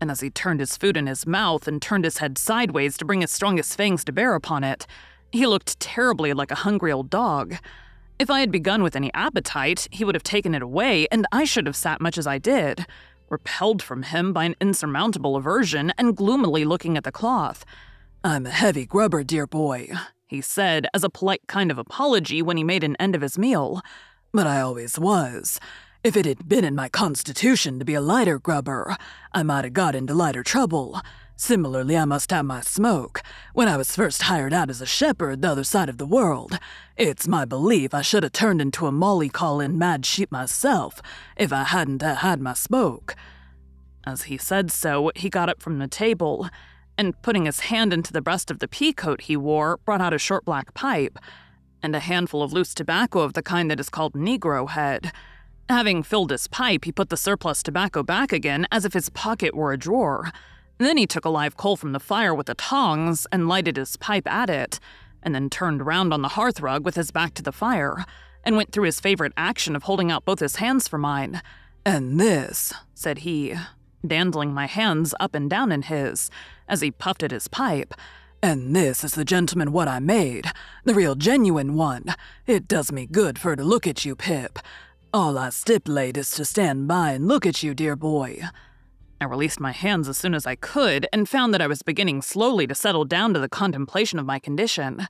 and 0.05 0.11
as 0.11 0.21
he 0.21 0.29
turned 0.29 0.61
his 0.61 0.77
food 0.77 0.99
in 0.99 1.07
his 1.07 1.27
mouth 1.27 1.67
and 1.67 1.81
turned 1.81 2.05
his 2.05 2.19
head 2.19 2.37
sideways 2.37 2.99
to 2.99 3.07
bring 3.07 3.23
his 3.23 3.31
strongest 3.31 3.75
fangs 3.75 4.05
to 4.05 4.13
bear 4.13 4.35
upon 4.35 4.63
it, 4.63 4.87
he 5.33 5.47
looked 5.47 5.81
terribly 5.81 6.35
like 6.35 6.51
a 6.51 6.57
hungry 6.57 6.93
old 6.93 7.09
dog. 7.09 7.55
If 8.19 8.29
I 8.29 8.41
had 8.41 8.53
begun 8.53 8.83
with 8.83 8.97
any 8.97 9.11
appetite, 9.15 9.89
he 9.91 10.05
would 10.05 10.15
have 10.15 10.23
taken 10.23 10.55
it 10.55 10.61
away, 10.61 11.09
and 11.11 11.27
I 11.33 11.45
should 11.45 11.65
have 11.65 11.75
sat 11.75 12.03
much 12.03 12.19
as 12.19 12.27
I 12.27 12.37
did 12.37 12.85
repelled 13.31 13.83
from 13.83 14.03
him 14.03 14.35
by 14.35 14.45
an 14.45 14.57
insurmountable 14.61 15.37
aversion 15.37 15.91
and 15.97 16.15
gloomily 16.15 16.67
looking 16.67 16.99
at 16.99 17.05
the 17.05 17.11
cloth. 17.11 17.65
I'm 18.23 18.45
a 18.45 18.51
heavy 18.51 18.85
grubber, 18.85 19.25
dear 19.25 19.47
boy, 19.47 19.89
he 20.27 20.43
said 20.43 20.87
as 20.93 21.03
a 21.03 21.09
polite 21.09 21.47
kind 21.49 21.71
of 21.71 21.79
apology 21.79 22.43
when 22.43 22.59
he 22.59 22.63
made 22.63 22.85
an 22.85 22.95
end 23.01 23.15
of 23.17 23.23
his 23.23 23.39
meal. 23.39 23.81
But 24.35 24.47
I 24.47 24.61
always 24.61 24.99
was. 24.99 25.59
If 26.05 26.19
it 26.19 26.27
had 26.27 26.47
been 26.47 26.67
in 26.67 26.75
my 26.75 26.91
constitution 26.91 27.79
to 27.79 27.85
be 27.87 27.95
a 27.95 28.01
lighter 28.03 28.39
grubber, 28.39 28.95
I 29.33 29.43
might 29.43 29.65
have 29.65 29.73
got 29.73 29.95
into 29.95 30.13
lighter 30.13 30.43
trouble. 30.43 31.01
Similarly, 31.35 31.97
I 31.97 32.05
must 32.05 32.31
have 32.31 32.45
my 32.45 32.61
smoke. 32.61 33.23
When 33.55 33.69
I 33.69 33.79
was 33.79 33.97
first 33.97 34.25
hired 34.25 34.53
out 34.53 34.69
as 34.69 34.83
a 34.83 34.87
shepherd 34.87 35.41
the 35.41 35.51
other 35.51 35.65
side 35.65 35.89
of 35.89 35.97
the 35.97 36.05
world, 36.05 36.59
it's 36.99 37.27
my 37.27 37.47
belief 37.47 37.95
I 37.95 38.03
should 38.03 38.23
have 38.23 38.33
turned 38.33 38.61
into 38.61 38.87
a 38.87 38.93
molly 38.93 39.31
callin' 39.31 39.79
mad 39.79 40.05
sheep 40.05 40.31
myself 40.31 41.01
if 41.39 41.55
I 41.55 41.65
hadn't 41.65 42.03
had 42.03 42.39
my 42.39 42.53
smoke. 42.53 43.17
As 44.07 44.25
he 44.25 44.37
said 44.37 44.71
so, 44.71 45.11
he 45.17 45.31
got 45.31 45.49
up 45.49 45.63
from 45.63 45.79
the 45.79 45.89
table 45.89 46.51
and, 46.99 47.21
putting 47.23 47.47
his 47.47 47.61
hand 47.61 47.95
into 47.95 48.13
the 48.13 48.21
breast 48.21 48.51
of 48.51 48.59
the 48.59 48.69
pea 48.69 48.93
coat 48.93 49.23
he 49.23 49.39
wore, 49.39 49.79
brought 49.87 50.03
out 50.03 50.13
a 50.13 50.19
short 50.19 50.45
black 50.45 50.75
pipe 50.75 51.19
and 51.83 51.97
a 51.97 52.01
handful 52.01 52.43
of 52.43 52.53
loose 52.53 52.75
tobacco 52.75 53.21
of 53.21 53.33
the 53.33 53.43
kind 53.43 53.71
that 53.71 53.81
is 53.81 53.89
called 53.89 54.13
Negro 54.13 54.69
head. 54.69 55.11
Having 55.71 56.03
filled 56.03 56.31
his 56.31 56.47
pipe, 56.47 56.85
he 56.85 56.93
put 56.93 57.09
the 57.09 57.17
surplus 57.17 57.63
tobacco 57.63 58.03
back 58.03 58.33
again 58.33 58.67
as 58.71 58.85
if 58.85 58.93
his 58.93 59.09
pocket 59.09 59.55
were 59.55 59.73
a 59.73 59.79
drawer. 59.79 60.31
Then 60.77 60.99
he 60.99 61.07
took 61.07 61.25
a 61.25 61.31
live 61.31 61.57
coal 61.57 61.77
from 61.77 61.93
the 61.93 62.01
fire 62.01 62.35
with 62.35 62.47
the 62.47 62.55
tongs 62.55 63.27
and 63.33 63.49
lighted 63.49 63.79
his 63.79 63.97
pipe 63.97 64.27
at 64.27 64.51
it, 64.51 64.79
and 65.23 65.35
then 65.35 65.49
turned 65.49 65.87
round 65.87 66.13
on 66.13 66.21
the 66.21 66.31
hearthrug 66.31 66.83
with 66.83 66.97
his 66.97 67.11
back 67.11 67.33
to 67.35 67.43
the 67.43 67.53
fire, 67.53 68.05
and 68.45 68.57
went 68.57 68.73
through 68.73 68.85
his 68.85 69.01
favorite 69.01 69.33
action 69.39 69.75
of 69.75 69.85
holding 69.85 70.11
out 70.11 70.27
both 70.27 70.41
his 70.41 70.57
hands 70.57 70.87
for 70.87 70.99
mine. 70.99 71.41
And 71.87 72.21
this, 72.21 72.75
said 72.95 73.19
he, 73.19 73.55
dandling 74.07 74.53
my 74.53 74.67
hands 74.67 75.15
up 75.19 75.35
and 75.35 75.49
down 75.49 75.73
in 75.73 75.83
his, 75.83 76.31
as 76.69 76.83
he 76.83 76.91
puffed 76.91 77.23
at 77.23 77.31
his 77.31 77.49
pipe. 77.49 77.95
And 78.43 78.77
this 78.77 79.03
is 79.03 79.15
the 79.15 79.25
gentleman 79.25 79.73
what 79.73 79.89
I 79.89 79.99
made, 79.99 80.51
the 80.85 80.93
real 80.93 81.15
genuine 81.15 81.75
one. 81.75 82.15
It 82.47 82.69
does 82.69 82.93
me 82.93 83.07
good 83.07 83.39
for 83.39 83.57
to 83.57 83.65
look 83.65 83.87
at 83.87 84.05
you, 84.05 84.15
Pip. 84.15 84.59
All 85.15 85.39
I 85.39 85.51
stipulate 85.51 86.17
is 86.17 86.33
to 86.33 86.45
stand 86.45 86.89
by 86.89 87.13
and 87.13 87.29
look 87.29 87.47
at 87.47 87.63
you, 87.63 87.73
dear 87.73 87.95
boy. 87.95 88.41
I 89.21 89.27
released 89.27 89.61
my 89.61 89.71
hands 89.71 90.09
as 90.09 90.19
soon 90.19 90.35
as 90.35 90.45
I 90.45 90.57
could 90.57 91.07
and 91.13 91.29
found 91.29 91.55
that 91.55 91.63
I 91.63 91.69
was 91.69 91.83
beginning 91.83 92.21
slowly 92.21 92.67
to 92.67 92.75
settle 92.75 93.05
down 93.05 93.33
to 93.33 93.39
the 93.39 93.49
contemplation 93.49 94.19
of 94.19 94.27
my 94.27 94.41
condition. 94.41 95.07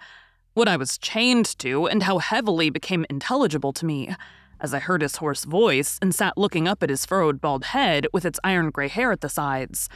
What 0.52 0.68
I 0.68 0.76
was 0.76 0.98
chained 0.98 1.58
to 1.60 1.86
and 1.86 2.02
how 2.02 2.18
heavily 2.18 2.68
became 2.68 3.06
intelligible 3.08 3.72
to 3.72 3.86
me 3.86 4.14
as 4.60 4.74
I 4.74 4.78
heard 4.78 5.00
his 5.00 5.16
hoarse 5.16 5.44
voice 5.44 5.98
and 6.02 6.14
sat 6.14 6.36
looking 6.36 6.68
up 6.68 6.82
at 6.82 6.90
his 6.90 7.06
furrowed 7.06 7.40
bald 7.40 7.64
head 7.64 8.06
with 8.12 8.26
its 8.26 8.38
iron 8.44 8.68
gray 8.68 8.88
hair 8.88 9.10
at 9.10 9.22
the 9.22 9.30
sides. 9.30 9.88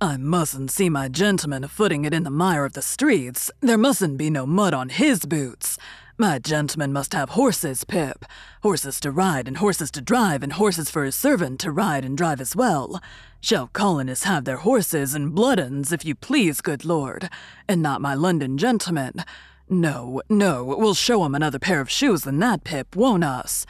I 0.00 0.16
mustn't 0.16 0.70
see 0.70 0.88
my 0.88 1.08
gentleman 1.08 1.68
footing 1.68 2.06
it 2.06 2.14
in 2.14 2.22
the 2.22 2.30
mire 2.30 2.64
of 2.64 2.72
the 2.72 2.80
streets. 2.80 3.50
There 3.60 3.76
mustn't 3.76 4.16
be 4.16 4.30
no 4.30 4.46
mud 4.46 4.72
on 4.72 4.88
his 4.88 5.26
boots. 5.26 5.76
My 6.22 6.38
gentleman 6.38 6.92
must 6.92 7.14
have 7.14 7.30
horses, 7.30 7.82
Pip. 7.82 8.24
Horses 8.62 9.00
to 9.00 9.10
ride 9.10 9.48
and 9.48 9.56
horses 9.56 9.90
to 9.90 10.00
drive, 10.00 10.44
and 10.44 10.52
horses 10.52 10.88
for 10.88 11.02
his 11.02 11.16
servant 11.16 11.58
to 11.58 11.72
ride 11.72 12.04
and 12.04 12.16
drive 12.16 12.40
as 12.40 12.54
well. 12.54 13.02
Shall 13.40 13.66
colonists 13.66 14.22
have 14.22 14.44
their 14.44 14.58
horses 14.58 15.14
and 15.16 15.34
blood 15.34 15.58
if 15.58 16.04
you 16.04 16.14
please, 16.14 16.60
good 16.60 16.84
lord, 16.84 17.28
and 17.66 17.82
not 17.82 18.00
my 18.00 18.14
London 18.14 18.56
gentleman? 18.56 19.24
No, 19.68 20.22
no, 20.28 20.62
we'll 20.62 20.94
show 20.94 21.24
him 21.24 21.34
another 21.34 21.58
pair 21.58 21.80
of 21.80 21.90
shoes 21.90 22.22
than 22.22 22.38
that, 22.38 22.62
Pip, 22.62 22.94
won't 22.94 23.24
us? 23.24 23.66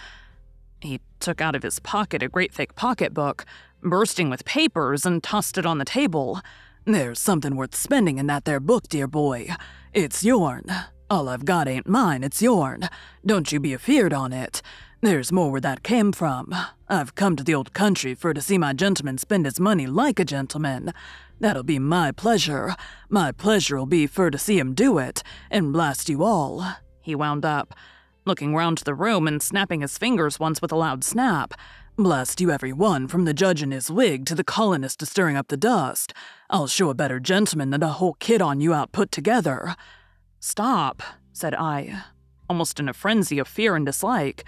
He 0.82 1.00
took 1.20 1.40
out 1.40 1.56
of 1.56 1.62
his 1.62 1.78
pocket 1.78 2.22
a 2.22 2.28
great 2.28 2.52
thick 2.52 2.74
pocketbook, 2.74 3.46
bursting 3.82 4.28
with 4.28 4.44
papers, 4.44 5.06
and 5.06 5.22
tossed 5.22 5.56
it 5.56 5.64
on 5.64 5.78
the 5.78 5.86
table. 5.86 6.42
There's 6.84 7.18
something 7.18 7.56
worth 7.56 7.74
spending 7.74 8.18
in 8.18 8.26
that 8.26 8.44
there 8.44 8.60
book, 8.60 8.88
dear 8.88 9.06
boy. 9.06 9.48
It's 9.94 10.22
yourn. 10.22 10.66
All 11.12 11.28
I've 11.28 11.44
got 11.44 11.68
ain't 11.68 11.86
mine, 11.86 12.24
it's 12.24 12.40
yourn. 12.40 12.88
Don't 13.26 13.52
you 13.52 13.60
be 13.60 13.74
afeard 13.74 14.14
on 14.14 14.32
it. 14.32 14.62
There's 15.02 15.30
more 15.30 15.50
where 15.50 15.60
that 15.60 15.82
came 15.82 16.10
from. 16.10 16.54
I've 16.88 17.14
come 17.14 17.36
to 17.36 17.44
the 17.44 17.54
old 17.54 17.74
country 17.74 18.14
for 18.14 18.32
to 18.32 18.40
see 18.40 18.56
my 18.56 18.72
gentleman 18.72 19.18
spend 19.18 19.44
his 19.44 19.60
money 19.60 19.86
like 19.86 20.18
a 20.18 20.24
gentleman. 20.24 20.94
That'll 21.38 21.64
be 21.64 21.78
my 21.78 22.12
pleasure. 22.12 22.74
My 23.10 23.30
pleasure'll 23.30 23.84
be 23.84 24.06
for 24.06 24.30
to 24.30 24.38
see 24.38 24.58
him 24.58 24.72
do 24.72 24.96
it, 24.96 25.22
and 25.50 25.70
blast 25.70 26.08
you 26.08 26.24
all, 26.24 26.66
he 27.02 27.14
wound 27.14 27.44
up, 27.44 27.74
looking 28.24 28.54
round 28.54 28.78
the 28.78 28.94
room 28.94 29.28
and 29.28 29.42
snapping 29.42 29.82
his 29.82 29.98
fingers 29.98 30.40
once 30.40 30.62
with 30.62 30.72
a 30.72 30.76
loud 30.76 31.04
snap. 31.04 31.52
Blast 31.98 32.40
you 32.40 32.50
every 32.50 32.72
one, 32.72 33.06
from 33.06 33.26
the 33.26 33.34
judge 33.34 33.62
in 33.62 33.70
his 33.70 33.90
wig 33.90 34.24
to 34.24 34.34
the 34.34 34.44
colonist 34.44 35.06
stirring 35.06 35.36
up 35.36 35.48
the 35.48 35.58
dust. 35.58 36.14
I'll 36.48 36.68
show 36.68 36.88
a 36.88 36.94
better 36.94 37.20
gentleman 37.20 37.68
than 37.68 37.82
a 37.82 37.88
whole 37.88 38.14
kid 38.14 38.40
on 38.40 38.62
you 38.62 38.72
out 38.72 38.92
put 38.92 39.12
together. 39.12 39.76
Stop, 40.44 41.04
said 41.32 41.54
I, 41.54 42.02
almost 42.50 42.80
in 42.80 42.88
a 42.88 42.92
frenzy 42.92 43.38
of 43.38 43.46
fear 43.46 43.76
and 43.76 43.86
dislike. 43.86 44.42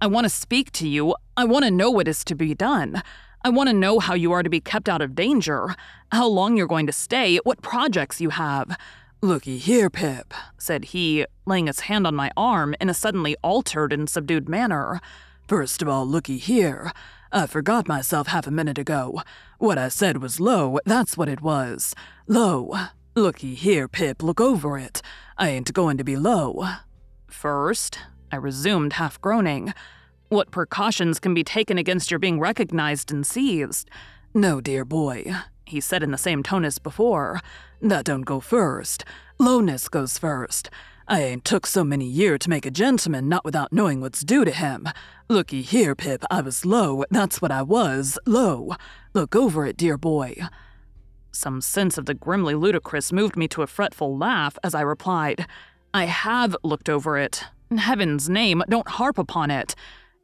I 0.00 0.06
want 0.06 0.24
to 0.24 0.30
speak 0.30 0.72
to 0.72 0.88
you. 0.88 1.14
I 1.36 1.44
want 1.44 1.66
to 1.66 1.70
know 1.70 1.90
what 1.90 2.08
is 2.08 2.24
to 2.24 2.34
be 2.34 2.54
done. 2.54 3.02
I 3.42 3.50
want 3.50 3.68
to 3.68 3.74
know 3.74 3.98
how 3.98 4.14
you 4.14 4.32
are 4.32 4.42
to 4.42 4.48
be 4.48 4.60
kept 4.60 4.88
out 4.88 5.02
of 5.02 5.14
danger, 5.14 5.74
how 6.10 6.26
long 6.26 6.56
you're 6.56 6.66
going 6.66 6.86
to 6.86 6.94
stay, 6.94 7.36
what 7.44 7.60
projects 7.60 8.22
you 8.22 8.30
have. 8.30 8.74
Looky 9.20 9.58
here, 9.58 9.90
Pip, 9.90 10.32
said 10.56 10.86
he, 10.86 11.26
laying 11.44 11.66
his 11.66 11.80
hand 11.80 12.06
on 12.06 12.14
my 12.14 12.30
arm 12.38 12.74
in 12.80 12.88
a 12.88 12.94
suddenly 12.94 13.36
altered 13.42 13.92
and 13.92 14.08
subdued 14.08 14.48
manner. 14.48 14.98
First 15.46 15.82
of 15.82 15.88
all, 15.90 16.06
looky 16.06 16.38
here. 16.38 16.90
I 17.30 17.46
forgot 17.46 17.86
myself 17.86 18.28
half 18.28 18.46
a 18.46 18.50
minute 18.50 18.78
ago. 18.78 19.20
What 19.58 19.76
I 19.76 19.90
said 19.90 20.22
was 20.22 20.40
low, 20.40 20.78
that's 20.86 21.18
what 21.18 21.28
it 21.28 21.42
was. 21.42 21.94
Low. 22.26 22.72
Looky 23.16 23.54
here, 23.54 23.86
Pip, 23.86 24.24
look 24.24 24.40
over 24.40 24.76
it. 24.76 25.00
I 25.38 25.50
ain't 25.50 25.72
going 25.72 25.98
to 25.98 26.04
be 26.04 26.16
low. 26.16 26.66
First, 27.28 27.96
I 28.32 28.36
resumed, 28.36 28.94
half 28.94 29.20
groaning. 29.20 29.72
What 30.30 30.50
precautions 30.50 31.20
can 31.20 31.32
be 31.32 31.44
taken 31.44 31.78
against 31.78 32.10
your 32.10 32.18
being 32.18 32.40
recognized 32.40 33.12
and 33.12 33.24
seized? 33.24 33.88
No, 34.34 34.60
dear 34.60 34.84
boy, 34.84 35.32
he 35.64 35.80
said 35.80 36.02
in 36.02 36.10
the 36.10 36.18
same 36.18 36.42
tone 36.42 36.64
as 36.64 36.80
before. 36.80 37.40
That 37.80 38.04
don't 38.04 38.22
go 38.22 38.40
first. 38.40 39.04
Lowness 39.38 39.88
goes 39.88 40.18
first. 40.18 40.68
I 41.06 41.22
ain't 41.22 41.44
took 41.44 41.68
so 41.68 41.84
many 41.84 42.06
year 42.06 42.36
to 42.36 42.50
make 42.50 42.66
a 42.66 42.70
gentleman 42.70 43.28
not 43.28 43.44
without 43.44 43.72
knowing 43.72 44.00
what's 44.00 44.24
due 44.24 44.44
to 44.44 44.50
him. 44.50 44.88
Looky 45.28 45.62
here, 45.62 45.94
Pip, 45.94 46.24
I 46.32 46.40
was 46.40 46.64
low, 46.64 47.04
that's 47.10 47.40
what 47.40 47.52
I 47.52 47.62
was, 47.62 48.18
low. 48.26 48.74
Look 49.12 49.36
over 49.36 49.66
it, 49.66 49.76
dear 49.76 49.96
boy. 49.96 50.34
Some 51.34 51.60
sense 51.60 51.98
of 51.98 52.06
the 52.06 52.14
grimly 52.14 52.54
ludicrous 52.54 53.10
moved 53.12 53.36
me 53.36 53.48
to 53.48 53.62
a 53.62 53.66
fretful 53.66 54.16
laugh 54.16 54.56
as 54.62 54.72
I 54.72 54.82
replied, 54.82 55.48
I 55.92 56.04
have 56.04 56.56
looked 56.62 56.88
over 56.88 57.18
it. 57.18 57.42
In 57.72 57.78
heaven's 57.78 58.28
name, 58.28 58.62
don't 58.68 58.86
harp 58.86 59.18
upon 59.18 59.50
it. 59.50 59.74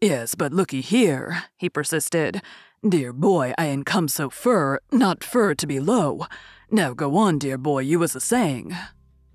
Yes, 0.00 0.37
but 0.37 0.52
looky 0.52 0.81
here, 0.81 1.45
he 1.57 1.69
persisted. 1.69 2.43
Dear 2.88 3.12
boy, 3.12 3.52
I 3.59 3.67
ain't 3.67 3.87
come 3.87 4.07
so 4.07 4.31
fur, 4.31 4.79
not 4.93 5.25
fur 5.25 5.55
to 5.55 5.67
be 5.67 5.81
low. 5.81 6.26
Now 6.71 6.95
go 6.95 7.17
on, 7.17 7.38
dear 7.38 7.59
boy, 7.59 7.81
you 7.81 7.99
was 7.99 8.14
a 8.14 8.21
saying. 8.21 8.76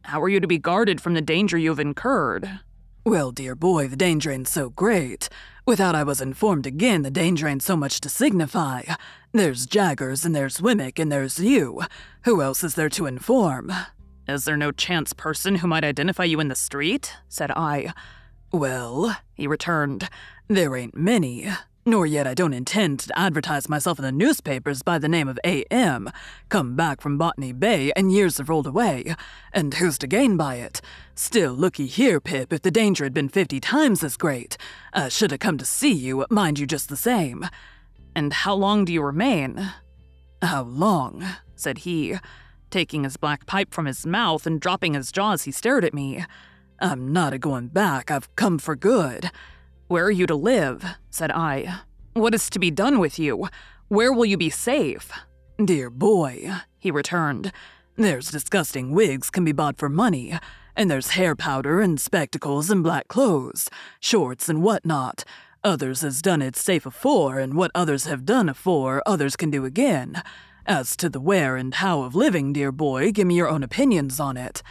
How 0.03 0.21
are 0.21 0.29
you 0.29 0.39
to 0.39 0.47
be 0.47 0.57
guarded 0.57 1.01
from 1.01 1.13
the 1.13 1.21
danger 1.21 1.57
you 1.57 1.71
have 1.71 1.79
incurred? 1.79 2.61
Well, 3.05 3.31
dear 3.31 3.53
boy, 3.53 3.87
the 3.87 3.95
danger 3.95 4.31
ain't 4.31 4.47
so 4.47 4.69
great. 4.69 5.29
Without 5.67 5.93
I 5.93 6.03
was 6.03 6.21
informed 6.21 6.65
again, 6.65 7.01
the 7.01 7.11
danger 7.11 7.47
ain't 7.47 7.61
so 7.63 7.75
much 7.75 8.01
to 8.01 8.09
signify. 8.09 8.83
There's 9.35 9.65
Jaggers, 9.65 10.23
and 10.23 10.33
there's 10.33 10.61
Wemmick, 10.61 10.97
and 10.97 11.11
there's 11.11 11.39
you. 11.39 11.81
Who 12.23 12.41
else 12.41 12.63
is 12.63 12.75
there 12.75 12.87
to 12.87 13.05
inform? 13.05 13.69
Is 14.29 14.45
there 14.45 14.55
no 14.55 14.71
chance 14.71 15.11
person 15.11 15.55
who 15.55 15.67
might 15.67 15.83
identify 15.83 16.23
you 16.23 16.39
in 16.39 16.47
the 16.47 16.55
street? 16.55 17.11
said 17.27 17.51
I. 17.51 17.91
Well, 18.53 19.17
he 19.33 19.45
returned, 19.45 20.07
there 20.47 20.77
ain't 20.77 20.95
many. 20.95 21.49
Nor 21.85 22.05
yet 22.05 22.25
I 22.25 22.33
don't 22.33 22.53
intend 22.53 23.01
to 23.01 23.19
advertise 23.19 23.67
myself 23.67 23.99
in 23.99 24.05
the 24.05 24.11
newspapers 24.13 24.81
by 24.83 24.97
the 24.99 25.09
name 25.09 25.27
of 25.27 25.37
A.M., 25.43 26.09
come 26.47 26.77
back 26.77 27.01
from 27.01 27.17
Botany 27.17 27.51
Bay 27.51 27.91
and 27.93 28.13
years 28.13 28.37
have 28.37 28.47
rolled 28.47 28.67
away. 28.67 29.15
And 29.51 29.73
who's 29.73 29.97
to 29.97 30.07
gain 30.07 30.37
by 30.37 30.55
it? 30.55 30.79
Still, 31.13 31.51
looky 31.51 31.87
here, 31.87 32.21
Pip, 32.21 32.53
if 32.53 32.61
the 32.61 32.71
danger 32.71 33.03
had 33.03 33.13
been 33.13 33.27
fifty 33.27 33.59
times 33.59 34.01
as 34.01 34.15
great, 34.15 34.55
I 34.93 35.09
should 35.09 35.31
have 35.31 35.41
come 35.41 35.57
to 35.57 35.65
see 35.65 35.91
you, 35.91 36.25
mind 36.29 36.57
you 36.57 36.65
just 36.65 36.87
the 36.87 36.95
same. 36.95 37.45
And 38.15 38.31
how 38.31 38.55
long 38.55 38.85
do 38.85 38.93
you 38.93 39.01
remain? 39.01 39.71
How 40.41 40.63
long? 40.63 41.25
said 41.55 41.79
he, 41.79 42.15
taking 42.69 43.03
his 43.03 43.17
black 43.17 43.45
pipe 43.45 43.73
from 43.73 43.85
his 43.85 44.05
mouth 44.05 44.47
and 44.47 44.59
dropping 44.59 44.93
his 44.93 45.11
jaw 45.11 45.33
as 45.33 45.43
he 45.43 45.51
stared 45.51 45.85
at 45.85 45.93
me. 45.93 46.23
I'm 46.79 47.11
not 47.11 47.33
a 47.33 47.37
going 47.37 47.67
back, 47.67 48.11
I've 48.11 48.33
come 48.35 48.57
for 48.57 48.75
good. 48.75 49.31
Where 49.87 50.05
are 50.05 50.11
you 50.11 50.27
to 50.27 50.35
live? 50.35 50.83
said 51.09 51.31
I. 51.31 51.81
What 52.13 52.33
is 52.33 52.49
to 52.49 52.59
be 52.59 52.71
done 52.71 52.99
with 52.99 53.19
you? 53.19 53.47
Where 53.87 54.11
will 54.11 54.25
you 54.25 54.37
be 54.37 54.49
safe? 54.49 55.11
Dear 55.63 55.89
boy, 55.89 56.51
he 56.79 56.91
returned, 56.91 57.51
there's 57.97 58.29
disgusting 58.29 58.91
wigs 58.91 59.29
can 59.29 59.45
be 59.45 59.53
bought 59.53 59.77
for 59.77 59.87
money, 59.87 60.37
and 60.75 60.91
there's 60.91 61.11
hair 61.11 61.33
powder 61.33 61.79
and 61.79 61.99
spectacles 61.99 62.69
and 62.69 62.83
black 62.83 63.07
clothes, 63.07 63.69
shorts 64.01 64.49
and 64.49 64.61
what 64.61 64.85
not. 64.85 65.23
Others 65.65 66.01
has 66.01 66.21
done 66.21 66.43
it 66.43 66.55
safe 66.55 66.85
afore, 66.85 67.39
and 67.39 67.55
what 67.55 67.71
others 67.73 68.05
have 68.05 68.23
done 68.23 68.49
afore, 68.49 69.01
others 69.03 69.35
can 69.35 69.49
do 69.49 69.65
again. 69.65 70.21
As 70.67 70.95
to 70.97 71.09
the 71.09 71.19
where 71.19 71.55
and 71.55 71.73
how 71.73 72.03
of 72.03 72.13
living, 72.13 72.53
dear 72.53 72.71
boy, 72.71 73.11
give 73.11 73.25
me 73.25 73.35
your 73.35 73.49
own 73.49 73.63
opinions 73.63 74.19
on 74.19 74.37
it. 74.37 74.61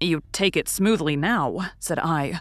You 0.00 0.22
take 0.32 0.54
it 0.54 0.68
smoothly 0.68 1.16
now, 1.16 1.70
said 1.78 1.98
I. 1.98 2.40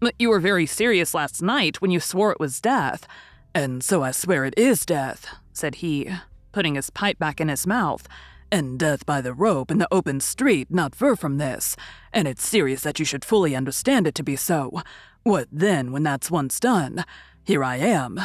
But 0.00 0.14
you 0.18 0.30
were 0.30 0.40
very 0.40 0.64
serious 0.64 1.12
last 1.12 1.42
night 1.42 1.82
when 1.82 1.90
you 1.90 2.00
swore 2.00 2.32
it 2.32 2.40
was 2.40 2.58
death. 2.58 3.06
And 3.54 3.84
so 3.84 4.02
I 4.02 4.12
swear 4.12 4.46
it 4.46 4.54
is 4.56 4.86
death, 4.86 5.26
said 5.52 5.76
he, 5.76 6.10
putting 6.52 6.74
his 6.74 6.88
pipe 6.88 7.18
back 7.18 7.38
in 7.38 7.48
his 7.48 7.66
mouth. 7.66 8.08
And 8.50 8.78
death 8.78 9.04
by 9.06 9.20
the 9.20 9.34
rope 9.34 9.70
in 9.70 9.78
the 9.78 9.88
open 9.92 10.20
street 10.20 10.68
not 10.70 10.94
far 10.94 11.16
from 11.16 11.38
this, 11.38 11.76
and 12.12 12.26
it's 12.28 12.46
serious 12.46 12.82
that 12.82 12.98
you 12.98 13.04
should 13.04 13.24
fully 13.24 13.54
understand 13.54 14.06
it 14.06 14.14
to 14.14 14.22
be 14.22 14.36
so. 14.36 14.82
What 15.22 15.48
then, 15.50 15.92
when 15.92 16.02
that's 16.02 16.30
once 16.30 16.60
done? 16.60 17.04
Here 17.44 17.64
I 17.64 17.76
am. 17.76 18.20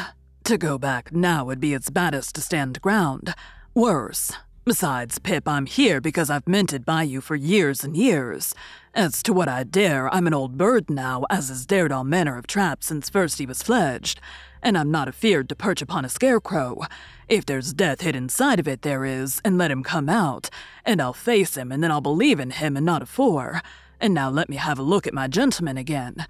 To 0.46 0.58
go 0.58 0.78
back 0.78 1.12
now 1.14 1.46
would 1.46 1.60
be 1.60 1.74
its 1.74 1.90
baddest 1.90 2.36
to 2.36 2.42
stand 2.42 2.82
ground. 2.82 3.34
Worse. 3.74 4.32
Besides, 4.66 5.18
Pip, 5.18 5.48
I'm 5.48 5.66
here 5.66 6.00
because 6.00 6.30
I've 6.30 6.48
minted 6.48 6.86
by 6.86 7.04
you 7.04 7.22
for 7.22 7.36
years 7.36 7.84
and 7.84 7.98
years. 7.98 8.54
As 8.94 9.24
to 9.24 9.32
what 9.32 9.48
I 9.48 9.64
dare, 9.64 10.14
I'm 10.14 10.28
an 10.28 10.34
old 10.34 10.58
bird 10.58 10.90
now, 10.90 11.24
as 11.30 11.48
has 11.48 11.66
dared 11.66 11.94
all 11.94 12.04
manner 12.04 12.38
of 12.38 12.46
traps 12.46 12.88
since 12.88 13.10
first 13.10 13.38
he 13.38 13.46
was 13.46 13.64
fledged, 13.64 14.20
and 14.62 14.78
I'm 14.78 14.92
not 14.92 15.08
afeard 15.08 15.48
to 15.48 15.56
perch 15.56 15.82
upon 15.82 16.04
a 16.04 16.10
scarecrow. 16.10 16.82
If 17.30 17.46
there's 17.46 17.72
death 17.72 18.02
hid 18.02 18.18
inside 18.18 18.60
of 18.60 18.68
it, 18.68 18.82
there 18.82 19.06
is, 19.06 19.40
and 19.46 19.58
let 19.58 19.72
him 19.72 19.82
come 19.82 20.10
out, 20.10 20.50
and 20.84 21.02
I'll 21.02 21.14
face 21.14 21.56
him, 21.56 21.72
and 21.72 21.82
then 21.82 21.90
I'll 21.90 22.02
believe 22.02 22.38
in 22.38 22.52
him 22.52 22.76
and 22.76 22.86
not 22.86 23.02
afore. 23.02 23.62
And 24.02 24.14
now 24.14 24.30
let 24.30 24.50
me 24.50 24.58
have 24.58 24.78
a 24.78 24.84
look 24.84 25.08
at 25.08 25.14
my 25.14 25.30
gentleman 25.30 25.78
again. 25.78 26.28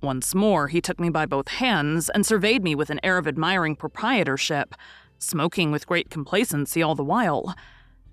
Once 0.00 0.32
more, 0.32 0.68
he 0.68 0.80
took 0.80 1.00
me 1.00 1.10
by 1.10 1.26
both 1.26 1.48
hands 1.48 2.08
and 2.08 2.24
surveyed 2.24 2.62
me 2.62 2.76
with 2.76 2.90
an 2.90 3.00
air 3.02 3.18
of 3.18 3.26
admiring 3.26 3.74
proprietorship, 3.74 4.76
smoking 5.18 5.72
with 5.72 5.88
great 5.88 6.08
complacency 6.08 6.84
all 6.84 6.94
the 6.94 7.02
while. 7.02 7.56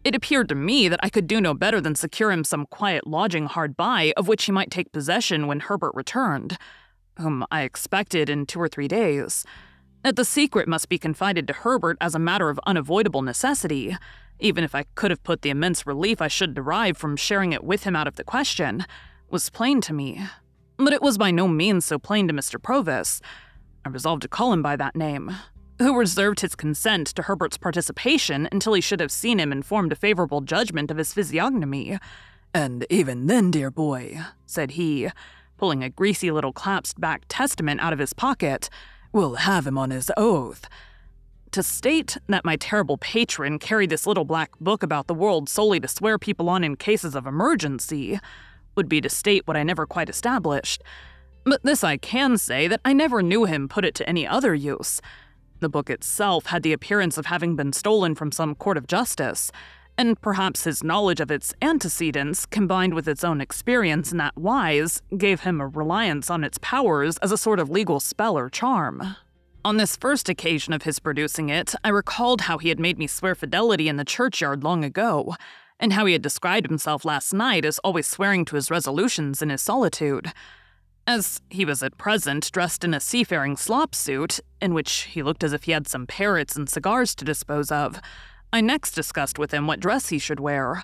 It 0.07 0.15
appeared 0.15 0.47
to 0.47 0.55
me 0.55 0.87
that 0.87 1.01
I 1.03 1.09
could 1.09 1.27
do 1.27 1.41
no 1.41 1.53
better 1.53 1.81
than 1.81 1.93
secure 1.93 2.31
him 2.31 2.45
some 2.45 2.65
quiet 2.67 3.05
lodging 3.05 3.47
hard 3.47 3.75
by, 3.75 4.13
of 4.15 4.29
which 4.29 4.45
he 4.45 4.53
might 4.53 4.71
take 4.71 4.93
possession 4.93 5.47
when 5.47 5.59
Herbert 5.59 5.91
returned, 5.95 6.57
whom 7.19 7.45
I 7.51 7.63
expected 7.63 8.29
in 8.29 8.45
two 8.45 8.61
or 8.61 8.69
three 8.69 8.87
days. 8.87 9.43
That 10.05 10.15
the 10.15 10.23
secret 10.23 10.65
must 10.65 10.87
be 10.87 10.97
confided 10.97 11.45
to 11.47 11.53
Herbert 11.53 11.97
as 11.99 12.15
a 12.15 12.19
matter 12.19 12.49
of 12.49 12.57
unavoidable 12.65 13.21
necessity, 13.21 13.97
even 14.39 14.63
if 14.63 14.73
I 14.73 14.85
could 14.95 15.11
have 15.11 15.25
put 15.25 15.41
the 15.41 15.49
immense 15.49 15.85
relief 15.85 16.21
I 16.21 16.29
should 16.29 16.53
derive 16.53 16.95
from 16.95 17.17
sharing 17.17 17.51
it 17.51 17.65
with 17.65 17.83
him 17.83 17.93
out 17.93 18.07
of 18.07 18.15
the 18.15 18.23
question, 18.23 18.85
was 19.29 19.49
plain 19.49 19.81
to 19.81 19.93
me. 19.93 20.25
But 20.77 20.93
it 20.93 21.01
was 21.01 21.17
by 21.17 21.31
no 21.31 21.49
means 21.49 21.83
so 21.83 21.99
plain 21.99 22.29
to 22.29 22.33
Mr. 22.33 22.61
Provis. 22.61 23.19
I 23.83 23.89
resolved 23.89 24.21
to 24.21 24.29
call 24.29 24.53
him 24.53 24.61
by 24.61 24.77
that 24.77 24.95
name, 24.95 25.35
who 25.79 25.97
reserved 25.97 26.39
his 26.39 26.55
consent 26.55 27.07
to 27.07 27.23
Herbert's 27.23 27.57
participation 27.57 28.47
until 28.51 28.73
he 28.73 28.81
should 28.81 28.99
have 28.99 29.11
seen 29.11 29.39
him 29.39 29.51
and 29.51 29.65
formed 29.65 29.91
a 29.91 29.95
favorable 29.95 30.41
judgment 30.41 30.89
of 30.91 30.97
his 30.97 31.13
physiognomy. 31.13 31.97
And 32.53 32.85
even 32.89 33.27
then, 33.27 33.51
dear 33.51 33.69
boy, 33.69 34.19
said 34.45 34.71
he, 34.71 35.09
pulling 35.57 35.83
a 35.83 35.89
greasy 35.89 36.31
little 36.31 36.53
clasped 36.53 36.99
back 36.99 37.23
testament 37.27 37.81
out 37.81 37.93
of 37.93 37.99
his 37.99 38.13
pocket, 38.13 38.69
we'll 39.11 39.35
have 39.35 39.67
him 39.67 39.77
on 39.77 39.91
his 39.91 40.11
oath. 40.17 40.67
To 41.51 41.63
state 41.63 42.17
that 42.27 42.45
my 42.45 42.55
terrible 42.55 42.97
patron 42.97 43.57
carried 43.57 43.89
this 43.89 44.05
little 44.05 44.25
black 44.25 44.51
book 44.59 44.83
about 44.83 45.07
the 45.07 45.13
world 45.13 45.49
solely 45.49 45.79
to 45.79 45.87
swear 45.87 46.17
people 46.17 46.49
on 46.49 46.63
in 46.63 46.75
cases 46.75 47.15
of 47.15 47.25
emergency 47.25 48.19
would 48.75 48.89
be 48.89 49.01
to 49.01 49.09
state 49.09 49.47
what 49.47 49.57
I 49.57 49.63
never 49.63 49.85
quite 49.85 50.09
established. 50.09 50.83
But 51.45 51.63
this 51.63 51.83
I 51.83 51.97
can 51.97 52.37
say 52.37 52.67
that 52.67 52.81
I 52.83 52.93
never 52.93 53.23
knew 53.23 53.45
him 53.45 53.69
put 53.69 53.85
it 53.85 53.95
to 53.95 54.09
any 54.09 54.27
other 54.27 54.53
use. 54.53 55.01
The 55.59 55.69
book 55.69 55.89
itself 55.89 56.47
had 56.47 56.61
the 56.63 56.73
appearance 56.73 57.17
of 57.17 57.25
having 57.25 57.55
been 57.55 57.73
stolen 57.73 58.13
from 58.13 58.31
some 58.31 58.53
court 58.53 58.77
of 58.77 58.87
justice, 58.87 59.51
and 59.97 60.19
perhaps 60.21 60.65
his 60.65 60.83
knowledge 60.83 61.19
of 61.19 61.31
its 61.31 61.55
antecedents, 61.61 62.45
combined 62.45 62.93
with 62.93 63.07
its 63.07 63.23
own 63.23 63.41
experience 63.41 64.11
in 64.11 64.19
that 64.19 64.37
wise, 64.37 65.01
gave 65.17 65.41
him 65.41 65.59
a 65.59 65.67
reliance 65.67 66.29
on 66.29 66.43
its 66.43 66.59
powers 66.59 67.17
as 67.17 67.31
a 67.31 67.37
sort 67.37 67.59
of 67.59 67.69
legal 67.69 67.99
spell 67.99 68.37
or 68.37 68.49
charm. 68.49 69.15
On 69.65 69.77
this 69.77 69.97
first 69.97 70.29
occasion 70.29 70.71
of 70.73 70.83
his 70.83 70.99
producing 70.99 71.49
it, 71.49 71.73
I 71.83 71.89
recalled 71.89 72.41
how 72.41 72.59
he 72.59 72.69
had 72.69 72.79
made 72.79 72.99
me 72.99 73.07
swear 73.07 73.33
fidelity 73.33 73.89
in 73.89 73.97
the 73.97 74.05
churchyard 74.05 74.63
long 74.63 74.85
ago, 74.85 75.35
and 75.79 75.93
how 75.93 76.05
he 76.05 76.13
had 76.13 76.21
described 76.21 76.67
himself 76.67 77.03
last 77.03 77.33
night 77.33 77.65
as 77.65 77.79
always 77.79 78.07
swearing 78.07 78.45
to 78.45 78.55
his 78.55 78.69
resolutions 78.69 79.41
in 79.41 79.49
his 79.49 79.61
solitude. 79.61 80.31
As 81.09 81.39
he 81.49 81.63
was 81.63 81.81
at 81.81 81.97
present 81.97 82.51
dressed 82.51 82.83
in 82.83 82.93
a 82.93 82.99
seafaring 82.99 83.55
slop 83.55 83.95
suit, 83.95 84.41
in 84.61 84.73
which 84.73 85.03
he 85.03 85.23
looked 85.23 85.41
as 85.41 85.53
if 85.53 85.63
he 85.63 85.71
had 85.71 85.87
some 85.87 86.05
parrots 86.05 86.57
and 86.57 86.69
cigars 86.69 87.15
to 87.15 87.23
dispose 87.23 87.71
of, 87.71 88.01
I 88.51 88.59
next 88.59 88.91
discussed 88.91 89.39
with 89.39 89.53
him 89.53 89.67
what 89.67 89.79
dress 89.79 90.09
he 90.09 90.19
should 90.19 90.41
wear. 90.41 90.83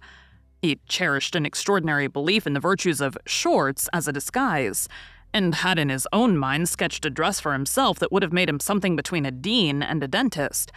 He 0.61 0.79
cherished 0.87 1.35
an 1.35 1.45
extraordinary 1.45 2.07
belief 2.07 2.47
in 2.47 2.53
the 2.53 2.61
virtues 2.61 3.01
of 3.01 3.17
shorts 3.25 3.89
as 3.91 4.07
a 4.07 4.13
disguise, 4.13 4.87
and 5.33 5.55
had 5.55 5.77
in 5.77 5.89
his 5.89 6.07
own 6.13 6.37
mind 6.37 6.69
sketched 6.69 7.05
a 7.05 7.09
dress 7.09 7.41
for 7.41 7.51
himself 7.51 7.99
that 7.99 8.11
would 8.13 8.23
have 8.23 8.31
made 8.31 8.47
him 8.47 8.61
something 8.61 8.95
between 8.95 9.25
a 9.25 9.31
dean 9.31 9.83
and 9.83 10.01
a 10.01 10.07
dentist. 10.07 10.71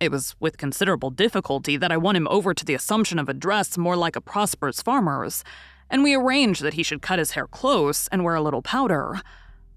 It 0.00 0.10
was 0.10 0.34
with 0.40 0.56
considerable 0.56 1.10
difficulty 1.10 1.76
that 1.76 1.92
I 1.92 1.98
won 1.98 2.16
him 2.16 2.28
over 2.28 2.54
to 2.54 2.64
the 2.64 2.74
assumption 2.74 3.18
of 3.18 3.28
a 3.28 3.34
dress 3.34 3.76
more 3.76 3.96
like 3.96 4.16
a 4.16 4.22
prosperous 4.22 4.80
farmer's, 4.80 5.44
and 5.90 6.02
we 6.02 6.14
arranged 6.14 6.62
that 6.62 6.74
he 6.74 6.82
should 6.82 7.02
cut 7.02 7.18
his 7.18 7.32
hair 7.32 7.46
close 7.46 8.08
and 8.08 8.24
wear 8.24 8.34
a 8.34 8.42
little 8.42 8.62
powder. 8.62 9.20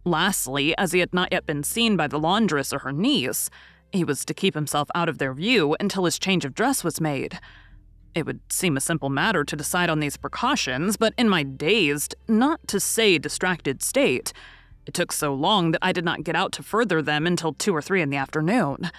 Lastly, 0.04 0.78
as 0.78 0.91
he 0.91 1.00
had 1.00 1.13
not 1.13 1.32
yet 1.32 1.45
been 1.45 1.63
seen 1.63 1.95
by 1.95 2.08
the 2.08 2.19
laundress 2.19 2.74
or 2.74 2.80
her 2.80 2.91
niece, 2.91 3.50
he 3.91 4.04
was 4.04 4.26
to 4.26 4.34
keep 4.34 4.54
himself 4.54 4.89
out 4.95 5.10
of 5.10 5.17
their 5.17 5.34
view 5.34 5.76
until 5.80 6.06
his 6.06 6.17
change 6.17 6.45
of 6.45 6.56
dress 6.56 6.84
was 6.84 7.02
made. 7.02 7.39
It 8.13 8.26
would 8.26 8.39
seem 8.52 8.76
a 8.76 8.82
simple 8.82 9.10
matter 9.10 9.43
to 9.43 9.56
decide 9.56 9.89
on 9.89 10.00
these 10.00 10.17
precautions, 10.17 10.97
but 10.97 11.13
in 11.17 11.30
my 11.30 11.43
dazed, 11.43 12.15
not 12.28 12.67
to 12.67 12.80
say 12.80 13.17
distracted 13.17 13.82
state, 13.82 14.34
it 14.86 14.93
took 14.93 15.12
so 15.12 15.34
long 15.34 15.71
that 15.71 15.80
I 15.82 15.91
did 15.91 16.04
not 16.04 16.24
get 16.24 16.36
out 16.36 16.52
to 16.54 16.63
further 16.63 17.02
them 17.02 17.28
until 17.28 17.54
two 17.54 17.76
or 17.76 17.82
three 17.82 18.02
in 18.02 18.10
the 18.10 18.17
afternoon. 18.17 18.91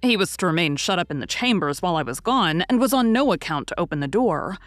He 0.00 0.16
was 0.16 0.36
to 0.36 0.46
remain 0.46 0.76
shut 0.76 0.98
up 0.98 1.10
in 1.10 1.20
the 1.20 1.26
chambers 1.26 1.82
while 1.82 1.96
I 1.96 2.02
was 2.02 2.20
gone, 2.20 2.62
and 2.62 2.80
was 2.80 2.92
on 2.92 3.12
no 3.12 3.32
account 3.32 3.66
to 3.68 3.80
open 3.80 4.00
the 4.00 4.08
door. 4.08 4.58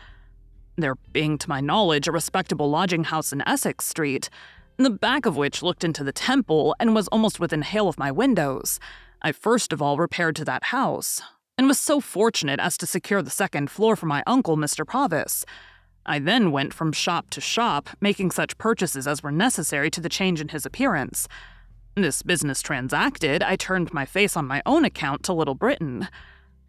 There 0.78 0.96
being, 1.12 1.38
to 1.40 1.50
my 1.50 1.60
knowledge, 1.60 2.08
a 2.08 2.12
respectable 2.12 2.70
lodging 2.70 3.06
house 3.06 3.34
in 3.34 3.48
Essex 3.48 3.86
Street, 3.86 4.30
the 4.78 4.90
back 4.90 5.26
of 5.26 5.36
which 5.36 5.64
looked 5.64 5.84
into 5.84 6.04
the 6.04 6.12
temple 6.12 6.76
and 6.80 6.94
was 6.94 7.08
almost 7.08 7.40
within 7.40 7.64
hail 7.64 7.88
of 7.88 7.98
my 7.98 8.12
windows, 8.12 8.80
I 9.22 9.32
first 9.32 9.74
of 9.74 9.82
all 9.82 9.98
repaired 9.98 10.36
to 10.36 10.46
that 10.46 10.66
house, 10.66 11.22
and 11.58 11.68
was 11.68 11.80
so 11.80 12.00
fortunate 12.00 12.60
as 12.60 12.78
to 12.78 12.86
secure 12.86 13.24
the 13.24 13.32
second 13.32 13.72
floor 13.72 13.96
for 13.96 14.06
my 14.06 14.24
uncle, 14.28 14.56
Mr. 14.56 14.86
Provis. 14.86 15.44
I 16.06 16.20
then 16.20 16.52
went 16.52 16.74
from 16.74 16.94
shop 16.94 17.32
to 17.32 17.42
shop, 17.42 17.90
making 18.00 18.30
such 18.32 18.58
purchases 18.60 19.08
as 19.08 19.24
were 19.24 19.32
necessary 19.32 19.90
to 19.90 20.00
the 20.00 20.10
change 20.10 20.40
in 20.40 20.50
his 20.50 20.66
appearance, 20.66 21.28
this 21.98 22.22
business 22.22 22.62
transacted, 22.62 23.42
I 23.42 23.56
turned 23.56 23.92
my 23.92 24.06
face 24.06 24.38
on 24.38 24.46
my 24.46 24.62
own 24.68 24.86
account 24.86 25.24
to 25.24 25.34
Little 25.34 25.56
Britain. 25.56 26.08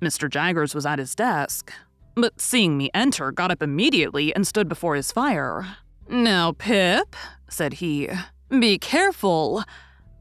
Mr. 0.01 0.31
Jaggers 0.31 0.75
was 0.75 0.87
at 0.87 0.99
his 0.99 1.15
desk, 1.15 1.71
but 2.21 2.41
seeing 2.41 2.77
me 2.77 2.91
enter, 2.95 3.33
got 3.33 3.51
up 3.51 3.63
immediately 3.63 4.35
and 4.35 4.47
stood 4.47 4.69
before 4.69 4.95
his 4.95 5.13
fire. 5.13 5.77
Now, 6.09 6.53
Pip, 6.53 7.15
said 7.49 7.75
he, 7.75 8.09
be 8.51 8.79
careful. 8.79 9.65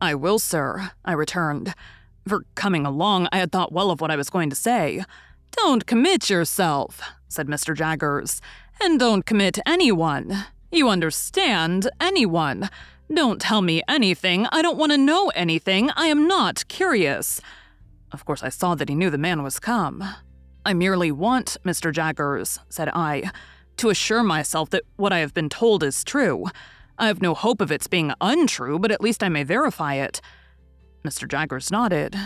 I 0.01 0.15
will, 0.15 0.39
sir, 0.39 0.91
I 1.05 1.13
returned. 1.13 1.73
For 2.27 2.43
coming 2.55 2.86
along, 2.86 3.29
I 3.31 3.38
had 3.38 3.51
thought 3.51 3.71
well 3.71 3.89
of 3.89 4.01
what 4.01 4.12
I 4.12 4.17
was 4.17 4.29
going 4.29 4.49
to 4.49 4.55
say. 4.55 5.03
Don't 5.51 5.86
commit 5.86 6.29
yourself, 6.29 7.01
said 7.29 7.47
Mr. 7.47 7.75
Jaggers, 7.75 8.41
and 8.81 8.99
don't 8.99 9.25
commit 9.25 9.60
anyone. 9.65 10.45
You 10.71 10.89
understand, 10.89 11.89
anyone. 12.01 12.69
Don't 13.13 13.39
tell 13.39 13.62
me 13.62 13.81
anything. 13.88 14.45
I 14.51 14.62
don't 14.62 14.77
want 14.77 14.91
to 14.91 14.97
know 14.97 15.29
anything. 15.29 15.89
I 15.95 16.07
am 16.07 16.27
not 16.27 16.67
curious. 16.67 17.41
Of 18.12 18.25
course, 18.25 18.43
I 18.43 18.49
saw 18.49 18.75
that 18.75 18.89
he 18.89 18.95
knew 18.95 19.10
the 19.10 19.17
man 19.17 19.43
was 19.43 19.60
come. 19.60 20.03
I 20.67 20.73
merely 20.73 21.13
want, 21.13 21.56
Mr. 21.63 21.93
Jaggers, 21.93 22.60
said 22.67 22.89
I, 22.89 23.32
to 23.77 23.89
assure 23.89 24.21
myself 24.21 24.69
that 24.71 24.84
what 24.97 25.13
I 25.13 25.19
have 25.19 25.34
been 25.34 25.47
told 25.47 25.82
is 25.82 26.03
true. 26.03 26.47
I 26.97 27.08
have 27.08 27.21
no 27.21 27.34
hope 27.34 27.62
of 27.62 27.71
its 27.71 27.88
being 27.88 28.12
untrue, 28.19 28.77
but 28.77 28.91
at 28.91 28.99
least 28.99 29.23
I 29.23 29.30
may 29.30 29.45
verify 29.45 29.93
it. 29.93 30.19
Mr. 31.06 31.25
Jaggers 31.25 31.71
nodded. 31.71 32.17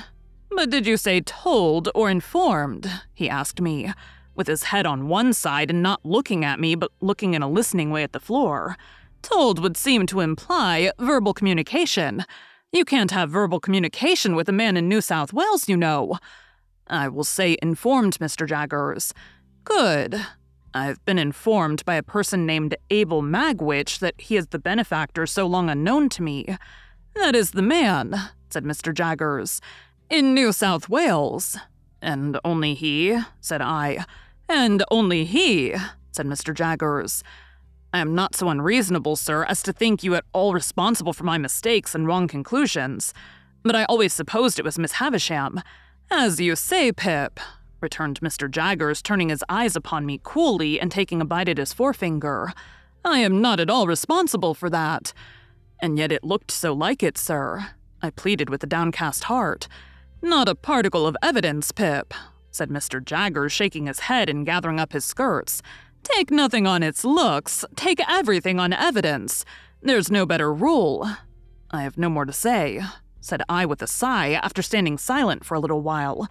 But 0.49 0.71
did 0.71 0.87
you 0.87 0.97
say 0.97 1.21
told 1.21 1.89
or 1.93 2.09
informed? 2.09 2.89
he 3.13 3.29
asked 3.29 3.61
me, 3.61 3.93
with 4.33 4.47
his 4.47 4.63
head 4.63 4.87
on 4.87 5.07
one 5.07 5.33
side 5.33 5.69
and 5.69 5.83
not 5.83 6.03
looking 6.03 6.43
at 6.43 6.59
me, 6.59 6.73
but 6.73 6.89
looking 6.99 7.35
in 7.35 7.43
a 7.43 7.47
listening 7.47 7.91
way 7.91 8.01
at 8.01 8.11
the 8.11 8.19
floor. 8.19 8.75
Told 9.21 9.59
would 9.59 9.77
seem 9.77 10.07
to 10.07 10.19
imply 10.19 10.91
verbal 10.97 11.35
communication. 11.35 12.25
You 12.71 12.85
can't 12.85 13.11
have 13.11 13.29
verbal 13.29 13.59
communication 13.59 14.35
with 14.35 14.49
a 14.49 14.51
man 14.51 14.77
in 14.77 14.89
New 14.89 15.01
South 15.01 15.31
Wales, 15.31 15.69
you 15.69 15.77
know. 15.77 16.17
I 16.91 17.07
will 17.07 17.23
say 17.23 17.57
informed, 17.61 18.19
Mr. 18.19 18.47
Jaggers. 18.47 19.13
Good. 19.63 20.25
I've 20.73 21.03
been 21.05 21.17
informed 21.17 21.83
by 21.85 21.95
a 21.95 22.03
person 22.03 22.45
named 22.45 22.75
Abel 22.89 23.21
Magwitch 23.21 23.99
that 23.99 24.19
he 24.19 24.37
is 24.37 24.47
the 24.47 24.59
benefactor 24.59 25.25
so 25.25 25.47
long 25.47 25.69
unknown 25.69 26.09
to 26.09 26.21
me. 26.21 26.57
That 27.15 27.35
is 27.35 27.51
the 27.51 27.61
man, 27.61 28.15
said 28.49 28.63
Mr. 28.63 28.93
Jaggers. 28.93 29.61
In 30.09 30.33
New 30.33 30.51
South 30.51 30.89
Wales. 30.89 31.57
And 32.01 32.39
only 32.43 32.73
he, 32.73 33.17
said 33.39 33.61
I. 33.61 34.05
And 34.49 34.83
only 34.91 35.23
he, 35.23 35.75
said 36.11 36.25
Mr. 36.25 36.53
Jaggers. 36.53 37.23
I 37.93 37.99
am 37.99 38.15
not 38.15 38.35
so 38.35 38.49
unreasonable, 38.49 39.15
sir, 39.15 39.43
as 39.43 39.61
to 39.63 39.73
think 39.73 40.03
you 40.03 40.15
at 40.15 40.25
all 40.33 40.53
responsible 40.53 41.13
for 41.13 41.23
my 41.23 41.37
mistakes 41.37 41.93
and 41.93 42.07
wrong 42.07 42.27
conclusions. 42.27 43.13
But 43.63 43.75
I 43.75 43.85
always 43.85 44.13
supposed 44.13 44.59
it 44.59 44.65
was 44.65 44.79
Miss 44.79 44.93
Havisham. 44.93 45.61
As 46.13 46.41
you 46.41 46.57
say, 46.57 46.91
Pip. 46.91 47.39
returned 47.79 48.19
Mr. 48.19 48.51
Jaggers, 48.51 49.01
turning 49.01 49.29
his 49.29 49.45
eyes 49.47 49.77
upon 49.77 50.05
me 50.05 50.19
coolly 50.21 50.77
and 50.77 50.91
taking 50.91 51.21
a 51.21 51.25
bite 51.25 51.47
at 51.47 51.57
his 51.57 51.71
forefinger. 51.71 52.51
I 53.05 53.19
am 53.19 53.41
not 53.41 53.61
at 53.61 53.69
all 53.69 53.87
responsible 53.87 54.53
for 54.53 54.69
that. 54.69 55.13
And 55.81 55.97
yet 55.97 56.11
it 56.11 56.25
looked 56.25 56.51
so 56.51 56.73
like 56.73 57.01
it, 57.01 57.17
sir. 57.17 57.67
I 58.01 58.09
pleaded 58.09 58.49
with 58.49 58.61
a 58.61 58.67
downcast 58.67 59.23
heart. 59.23 59.69
Not 60.21 60.49
a 60.49 60.53
particle 60.53 61.07
of 61.07 61.15
evidence, 61.23 61.71
Pip, 61.71 62.13
said 62.51 62.69
Mr. 62.69 63.03
Jaggers, 63.03 63.53
shaking 63.53 63.85
his 63.85 64.01
head 64.01 64.29
and 64.29 64.45
gathering 64.45 64.81
up 64.81 64.91
his 64.91 65.05
skirts. 65.05 65.61
Take 66.03 66.29
nothing 66.29 66.67
on 66.67 66.83
its 66.83 67.05
looks, 67.05 67.63
take 67.77 68.01
everything 68.09 68.59
on 68.59 68.73
evidence. 68.73 69.45
There's 69.81 70.11
no 70.11 70.25
better 70.25 70.53
rule. 70.53 71.09
I 71.71 71.83
have 71.83 71.97
no 71.97 72.09
more 72.09 72.25
to 72.25 72.33
say, 72.33 72.81
said 73.21 73.41
I 73.47 73.65
with 73.65 73.81
a 73.81 73.87
sigh 73.87 74.31
after 74.33 74.61
standing 74.61 74.97
silent 74.97 75.45
for 75.45 75.55
a 75.55 75.59
little 75.59 75.81
while. 75.81 76.27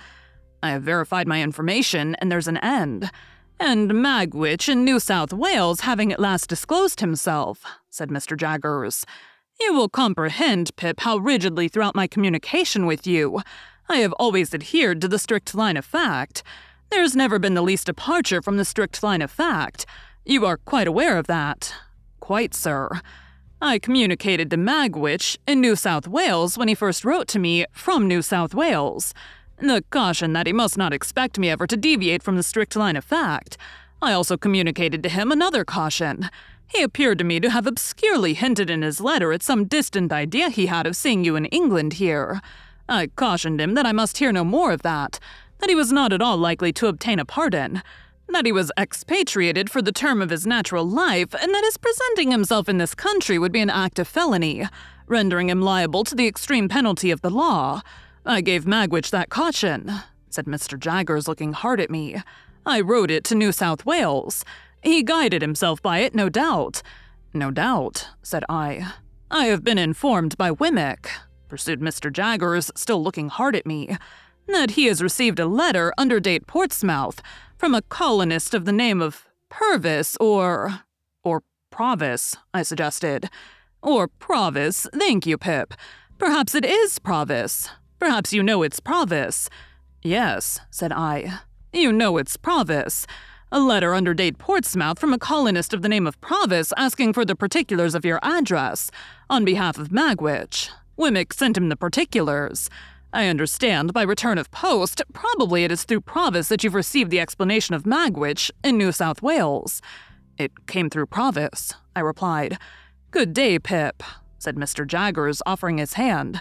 I 0.62 0.70
have 0.70 0.82
verified 0.82 1.26
my 1.26 1.40
information, 1.40 2.14
and 2.16 2.30
there's 2.30 2.48
an 2.48 2.58
end. 2.58 3.10
And 3.58 3.90
Magwitch 3.90 4.68
in 4.68 4.84
New 4.84 5.00
South 5.00 5.32
Wales 5.32 5.80
having 5.80 6.12
at 6.12 6.20
last 6.20 6.48
disclosed 6.48 7.00
himself, 7.00 7.64
said 7.88 8.08
Mr. 8.10 8.36
Jaggers. 8.36 9.06
You 9.60 9.74
will 9.74 9.88
comprehend, 9.88 10.74
Pip, 10.76 11.00
how 11.00 11.18
rigidly 11.18 11.68
throughout 11.68 11.94
my 11.94 12.06
communication 12.06 12.86
with 12.86 13.06
you 13.06 13.40
I 13.90 13.96
have 13.96 14.12
always 14.14 14.54
adhered 14.54 15.00
to 15.00 15.08
the 15.08 15.18
strict 15.18 15.52
line 15.52 15.76
of 15.76 15.84
fact. 15.84 16.44
There's 16.90 17.16
never 17.16 17.40
been 17.40 17.54
the 17.54 17.62
least 17.62 17.86
departure 17.86 18.40
from 18.40 18.56
the 18.56 18.64
strict 18.64 19.02
line 19.02 19.20
of 19.20 19.32
fact. 19.32 19.84
You 20.24 20.46
are 20.46 20.58
quite 20.58 20.86
aware 20.86 21.18
of 21.18 21.26
that. 21.26 21.74
Quite, 22.20 22.54
sir. 22.54 23.00
I 23.62 23.78
communicated 23.78 24.50
to 24.50 24.56
Magwitch 24.56 25.36
in 25.46 25.60
New 25.60 25.76
South 25.76 26.08
Wales 26.08 26.56
when 26.56 26.68
he 26.68 26.74
first 26.74 27.04
wrote 27.04 27.28
to 27.28 27.38
me 27.38 27.66
from 27.72 28.08
New 28.08 28.22
South 28.22 28.54
Wales. 28.54 29.12
The 29.58 29.84
caution 29.90 30.32
that 30.32 30.46
he 30.46 30.52
must 30.54 30.78
not 30.78 30.94
expect 30.94 31.38
me 31.38 31.50
ever 31.50 31.66
to 31.66 31.76
deviate 31.76 32.22
from 32.22 32.36
the 32.36 32.42
strict 32.42 32.74
line 32.74 32.96
of 32.96 33.04
fact. 33.04 33.58
I 34.00 34.14
also 34.14 34.38
communicated 34.38 35.02
to 35.02 35.10
him 35.10 35.30
another 35.30 35.66
caution. 35.66 36.30
He 36.68 36.82
appeared 36.82 37.18
to 37.18 37.24
me 37.24 37.38
to 37.38 37.50
have 37.50 37.66
obscurely 37.66 38.32
hinted 38.32 38.70
in 38.70 38.80
his 38.80 38.98
letter 38.98 39.30
at 39.30 39.42
some 39.42 39.66
distant 39.66 40.10
idea 40.10 40.48
he 40.48 40.64
had 40.64 40.86
of 40.86 40.96
seeing 40.96 41.22
you 41.22 41.36
in 41.36 41.44
England 41.46 41.94
here. 41.94 42.40
I 42.88 43.08
cautioned 43.08 43.60
him 43.60 43.74
that 43.74 43.84
I 43.84 43.92
must 43.92 44.16
hear 44.16 44.32
no 44.32 44.42
more 44.42 44.72
of 44.72 44.80
that, 44.82 45.20
that 45.58 45.68
he 45.68 45.74
was 45.74 45.92
not 45.92 46.14
at 46.14 46.22
all 46.22 46.38
likely 46.38 46.72
to 46.72 46.86
obtain 46.86 47.18
a 47.18 47.26
pardon, 47.26 47.82
that 48.32 48.46
he 48.46 48.52
was 48.52 48.72
expatriated 48.78 49.70
for 49.70 49.82
the 49.82 49.92
term 49.92 50.22
of 50.22 50.30
his 50.30 50.46
natural 50.46 50.84
life, 50.84 51.34
and 51.34 51.54
that 51.54 51.64
his 51.64 51.76
presenting 51.76 52.30
himself 52.30 52.68
in 52.68 52.78
this 52.78 52.94
country 52.94 53.38
would 53.38 53.52
be 53.52 53.60
an 53.60 53.70
act 53.70 53.98
of 53.98 54.08
felony, 54.08 54.66
rendering 55.06 55.48
him 55.48 55.60
liable 55.60 56.04
to 56.04 56.14
the 56.14 56.26
extreme 56.26 56.68
penalty 56.68 57.10
of 57.10 57.20
the 57.20 57.30
law. 57.30 57.82
I 58.24 58.40
gave 58.40 58.64
Magwitch 58.64 59.10
that 59.10 59.30
caution, 59.30 59.92
said 60.28 60.46
Mr. 60.46 60.78
Jaggers, 60.78 61.26
looking 61.26 61.52
hard 61.52 61.80
at 61.80 61.90
me. 61.90 62.22
I 62.64 62.80
wrote 62.80 63.10
it 63.10 63.24
to 63.24 63.34
New 63.34 63.52
South 63.52 63.84
Wales. 63.86 64.44
He 64.82 65.02
guided 65.02 65.42
himself 65.42 65.82
by 65.82 65.98
it, 65.98 66.14
no 66.14 66.28
doubt. 66.28 66.82
No 67.32 67.50
doubt, 67.50 68.08
said 68.22 68.44
I. 68.48 68.92
I 69.30 69.46
have 69.46 69.64
been 69.64 69.78
informed 69.78 70.36
by 70.36 70.50
Wemmick, 70.50 71.08
pursued 71.48 71.80
Mr. 71.80 72.12
Jaggers, 72.12 72.70
still 72.74 73.02
looking 73.02 73.28
hard 73.28 73.56
at 73.56 73.66
me, 73.66 73.96
that 74.46 74.72
he 74.72 74.86
has 74.86 75.02
received 75.02 75.38
a 75.38 75.46
letter 75.46 75.92
under 75.96 76.20
date 76.20 76.46
Portsmouth 76.46 77.22
from 77.60 77.74
a 77.74 77.82
colonist 77.82 78.54
of 78.54 78.64
the 78.64 78.72
name 78.72 79.02
of 79.02 79.26
Purvis 79.50 80.16
or. 80.18 80.80
or 81.22 81.42
Provis, 81.70 82.34
I 82.54 82.62
suggested. 82.62 83.28
Or 83.82 84.08
Provis, 84.08 84.88
thank 84.98 85.26
you, 85.26 85.36
Pip. 85.36 85.74
Perhaps 86.16 86.54
it 86.54 86.64
is 86.64 86.98
Provis. 86.98 87.68
Perhaps 87.98 88.32
you 88.32 88.42
know 88.42 88.62
it's 88.62 88.80
Provis. 88.80 89.50
Yes, 90.02 90.58
said 90.70 90.90
I. 90.90 91.40
You 91.70 91.92
know 91.92 92.16
it's 92.16 92.38
Provis. 92.38 93.04
A 93.52 93.60
letter 93.60 93.94
under 93.94 94.14
date 94.14 94.38
Portsmouth 94.38 94.98
from 94.98 95.12
a 95.12 95.18
colonist 95.18 95.74
of 95.74 95.82
the 95.82 95.88
name 95.88 96.06
of 96.06 96.18
Provis 96.22 96.72
asking 96.78 97.12
for 97.12 97.26
the 97.26 97.36
particulars 97.36 97.94
of 97.94 98.06
your 98.06 98.20
address, 98.22 98.90
on 99.28 99.44
behalf 99.44 99.76
of 99.76 99.90
Magwitch. 99.90 100.70
Wemmick 100.98 101.34
sent 101.34 101.58
him 101.58 101.68
the 101.68 101.76
particulars. 101.76 102.70
I 103.12 103.26
understand 103.26 103.92
by 103.92 104.02
return 104.02 104.38
of 104.38 104.52
post, 104.52 105.02
probably 105.12 105.64
it 105.64 105.72
is 105.72 105.82
through 105.82 106.02
Provis 106.02 106.46
that 106.48 106.62
you've 106.62 106.74
received 106.74 107.10
the 107.10 107.18
explanation 107.18 107.74
of 107.74 107.82
Magwitch 107.82 108.52
in 108.62 108.78
New 108.78 108.92
South 108.92 109.20
Wales. 109.20 109.82
It 110.38 110.68
came 110.68 110.88
through 110.88 111.06
Provis, 111.06 111.74
I 111.96 112.00
replied. 112.00 112.56
Good 113.10 113.34
day, 113.34 113.58
Pip, 113.58 114.04
said 114.38 114.54
Mr. 114.54 114.86
Jaggers, 114.86 115.42
offering 115.44 115.78
his 115.78 115.94
hand. 115.94 116.40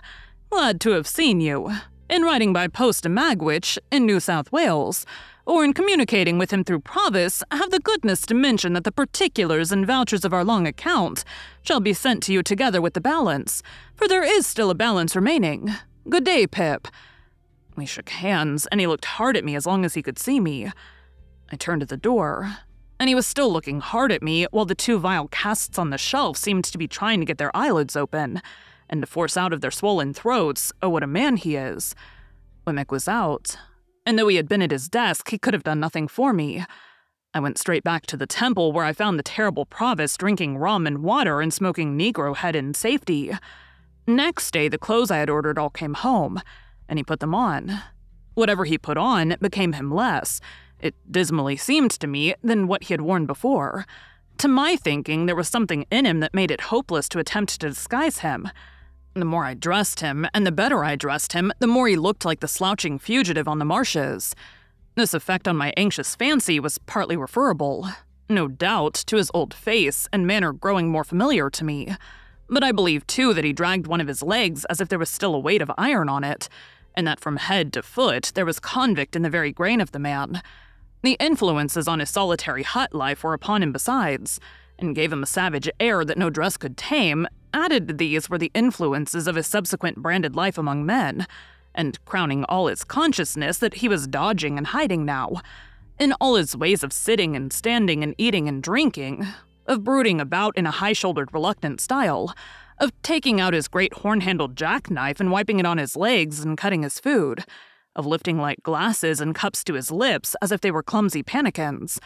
Glad 0.52 0.80
to 0.82 0.92
have 0.92 1.08
seen 1.08 1.42
you. 1.42 1.72
In 2.08 2.22
writing 2.22 2.54
by 2.54 2.68
post 2.68 3.02
to 3.04 3.10
Magwitch 3.10 3.80
in 3.92 4.06
New 4.06 4.20
South 4.20 4.52
Wales, 4.52 5.08
or 5.48 5.66
in 5.66 5.74
communicating 5.74 6.38
with 6.38 6.52
him 6.52 6.64
through 6.64 6.82
Provis, 6.82 7.42
have 7.50 7.72
the 7.72 7.80
goodness 7.80 8.22
to 8.28 8.36
mention 8.36 8.74
that 8.74 8.84
the 8.84 8.92
particulars 8.92 9.72
and 9.72 9.88
vouchers 9.88 10.24
of 10.24 10.34
our 10.34 10.44
long 10.44 10.68
account 10.68 11.24
shall 11.64 11.80
be 11.80 11.94
sent 11.94 12.22
to 12.24 12.34
you 12.34 12.44
together 12.44 12.80
with 12.80 12.94
the 12.94 13.02
balance, 13.02 13.64
for 13.96 14.08
there 14.08 14.24
is 14.24 14.46
still 14.46 14.70
a 14.70 14.76
balance 14.76 15.16
remaining. 15.16 15.74
Good 16.10 16.24
day, 16.24 16.48
Pip. 16.48 16.88
We 17.76 17.86
shook 17.86 18.10
hands, 18.10 18.66
and 18.68 18.82
he 18.82 18.88
looked 18.88 19.06
hard 19.06 19.38
at 19.38 19.46
me 19.46 19.56
as 19.56 19.68
long 19.68 19.86
as 19.86 19.94
he 19.94 20.02
could 20.02 20.18
see 20.18 20.40
me. 20.40 20.72
I 21.52 21.56
turned 21.56 21.82
to 21.82 21.86
the 21.86 21.98
door, 21.98 22.56
and 23.00 23.08
he 23.08 23.14
was 23.14 23.28
still 23.28 23.54
looking 23.54 23.80
hard 23.80 24.12
at 24.12 24.24
me 24.24 24.48
while 24.50 24.66
the 24.66 24.74
two 24.74 24.98
vile 24.98 25.28
casts 25.28 25.78
on 25.78 25.92
the 25.92 26.00
shelf 26.00 26.36
seemed 26.36 26.64
to 26.66 26.80
be 26.80 26.88
trying 26.88 27.20
to 27.20 27.28
get 27.28 27.38
their 27.38 27.56
eyelids 27.56 27.96
open 27.96 28.42
and 28.90 29.02
to 29.02 29.08
force 29.08 29.38
out 29.38 29.54
of 29.54 29.62
their 29.62 29.70
swollen 29.70 30.16
throats, 30.16 30.74
oh, 30.82 30.90
what 30.90 31.04
a 31.04 31.08
man 31.08 31.38
he 31.38 31.56
is. 31.56 31.94
Wemmick 32.66 32.90
was 32.90 33.08
out, 33.08 33.56
and 34.04 34.18
though 34.18 34.30
he 34.30 34.38
had 34.38 34.50
been 34.50 34.64
at 34.64 34.72
his 34.72 34.90
desk, 34.90 35.30
he 35.30 35.38
could 35.38 35.54
have 35.54 35.64
done 35.64 35.80
nothing 35.80 36.08
for 36.08 36.34
me. 36.34 36.66
I 37.36 37.40
went 37.40 37.60
straight 37.60 37.84
back 37.84 38.08
to 38.08 38.18
the 38.18 38.26
temple 38.26 38.72
where 38.72 38.86
I 38.86 38.94
found 38.94 39.20
the 39.20 39.24
terrible 39.24 39.68
Provis 39.68 40.18
drinking 40.18 40.58
rum 40.58 40.88
and 40.88 41.04
water 41.04 41.40
and 41.40 41.54
smoking 41.54 42.00
Negro 42.00 42.36
head 42.36 42.56
in 42.56 42.74
safety. 42.74 43.32
Next 44.10 44.50
day, 44.50 44.68
the 44.68 44.80
clothes 44.80 45.12
I 45.12 45.18
had 45.18 45.30
ordered 45.30 45.60
all 45.60 45.70
came 45.70 45.94
home, 45.94 46.42
and 46.88 46.98
he 46.98 47.04
put 47.04 47.20
them 47.20 47.36
on. 47.36 47.80
Whatever 48.34 48.66
he 48.66 48.76
put 48.76 48.98
on 48.98 49.36
became 49.40 49.74
him 49.74 49.94
less, 49.94 50.42
it 50.80 50.96
dismally 51.12 51.56
seemed 51.56 51.92
to 51.92 52.08
me, 52.08 52.34
than 52.44 52.66
what 52.66 52.86
he 52.86 52.96
had 52.96 53.02
worn 53.02 53.28
before. 53.28 53.86
To 54.40 54.48
my 54.48 54.76
thinking, 54.76 55.28
there 55.28 55.36
was 55.36 55.48
something 55.48 55.86
in 55.92 56.06
him 56.06 56.22
that 56.22 56.34
made 56.34 56.50
it 56.50 56.62
hopeless 56.62 57.08
to 57.10 57.20
attempt 57.20 57.62
to 57.62 57.68
disguise 57.68 58.20
him. 58.20 58.50
The 59.14 59.26
more 59.26 59.46
I 59.46 59.54
dressed 59.54 60.00
him, 60.00 60.26
and 60.34 60.44
the 60.44 60.52
better 60.52 60.84
I 60.84 60.96
dressed 60.96 61.34
him, 61.34 61.54
the 61.60 61.68
more 61.68 61.88
he 61.88 61.96
looked 61.96 62.26
like 62.26 62.40
the 62.40 62.48
slouching 62.48 62.98
fugitive 62.98 63.48
on 63.48 63.60
the 63.60 63.66
marshes. 63.66 64.36
This 64.96 65.14
effect 65.14 65.48
on 65.48 65.56
my 65.56 65.72
anxious 65.78 66.16
fancy 66.16 66.60
was 66.60 66.80
partly 66.80 67.16
referable, 67.16 67.88
no 68.28 68.48
doubt, 68.48 68.96
to 69.06 69.18
his 69.18 69.30
old 69.36 69.54
face 69.54 70.08
and 70.12 70.26
manner 70.26 70.52
growing 70.52 70.90
more 70.90 71.04
familiar 71.04 71.52
to 71.52 71.64
me. 71.64 71.96
But 72.50 72.64
I 72.64 72.72
believe 72.72 73.06
too 73.06 73.34
that 73.34 73.44
he 73.44 73.54
dragged 73.54 73.86
one 73.86 74.02
of 74.02 74.08
his 74.08 74.24
legs 74.24 74.66
as 74.66 74.82
if 74.82 74.90
there 74.90 75.00
was 75.00 75.10
still 75.10 75.36
a 75.36 75.40
weight 75.40 75.62
of 75.62 75.72
iron 75.78 76.10
on 76.10 76.24
it, 76.24 76.50
and 76.96 77.06
that 77.08 77.20
from 77.20 77.38
head 77.38 77.72
to 77.74 77.84
foot 77.84 78.32
there 78.34 78.46
was 78.46 78.60
convict 78.60 79.16
in 79.16 79.22
the 79.22 79.30
very 79.30 79.52
grain 79.52 79.80
of 79.80 79.92
the 79.92 80.00
man. 80.00 80.42
The 81.02 81.18
influences 81.20 81.88
on 81.88 82.00
his 82.00 82.10
solitary 82.10 82.64
hut 82.64 82.94
life 82.94 83.24
were 83.24 83.34
upon 83.34 83.64
him 83.64 83.72
besides, 83.72 84.40
and 84.78 84.96
gave 84.96 85.14
him 85.14 85.24
a 85.24 85.28
savage 85.28 85.70
air 85.80 86.04
that 86.04 86.18
no 86.18 86.30
dress 86.30 86.58
could 86.58 86.76
tame. 86.76 87.28
Added 87.54 87.88
to 87.88 87.94
these 87.94 88.30
were 88.30 88.38
the 88.38 88.52
influences 88.54 89.28
of 89.28 89.36
his 89.36 89.48
subsequent 89.48 89.98
branded 89.98 90.36
life 90.36 90.58
among 90.58 90.86
men, 90.86 91.28
and 91.76 92.04
crowning 92.06 92.44
all 92.46 92.68
his 92.68 92.84
consciousness 92.84 93.60
that 93.60 93.76
he 93.76 93.88
was 93.88 94.08
dodging 94.08 94.58
and 94.58 94.68
hiding 94.68 95.06
now. 95.06 95.42
In 96.00 96.14
all 96.14 96.36
his 96.36 96.56
ways 96.56 96.84
of 96.84 96.94
sitting 96.94 97.36
and 97.36 97.54
standing 97.54 98.04
and 98.04 98.16
eating 98.18 98.48
and 98.48 98.64
drinking, 98.64 99.28
of 99.70 99.84
brooding 99.84 100.20
about 100.20 100.58
in 100.58 100.66
a 100.66 100.72
high 100.72 100.94
shouldered, 100.94 101.32
reluctant 101.32 101.80
style, 101.80 102.36
of 102.80 102.92
taking 103.04 103.40
out 103.40 103.54
his 103.54 103.68
great 103.68 103.94
horn 103.94 104.22
handled 104.22 104.56
jackknife 104.56 105.20
and 105.20 105.32
wiping 105.32 105.60
it 105.60 105.66
on 105.66 105.78
his 105.78 105.96
legs 105.96 106.40
and 106.40 106.58
cutting 106.58 106.82
his 106.82 107.00
food, 107.00 107.46
of 107.96 108.06
lifting 108.06 108.40
light 108.40 108.64
glasses 108.64 109.22
and 109.22 109.36
cups 109.36 109.64
to 109.64 109.76
his 109.76 109.92
lips 109.92 110.36
as 110.42 110.52
if 110.52 110.62
they 110.62 110.72
were 110.72 110.82
clumsy 110.82 111.22
pannikins, 111.22 112.00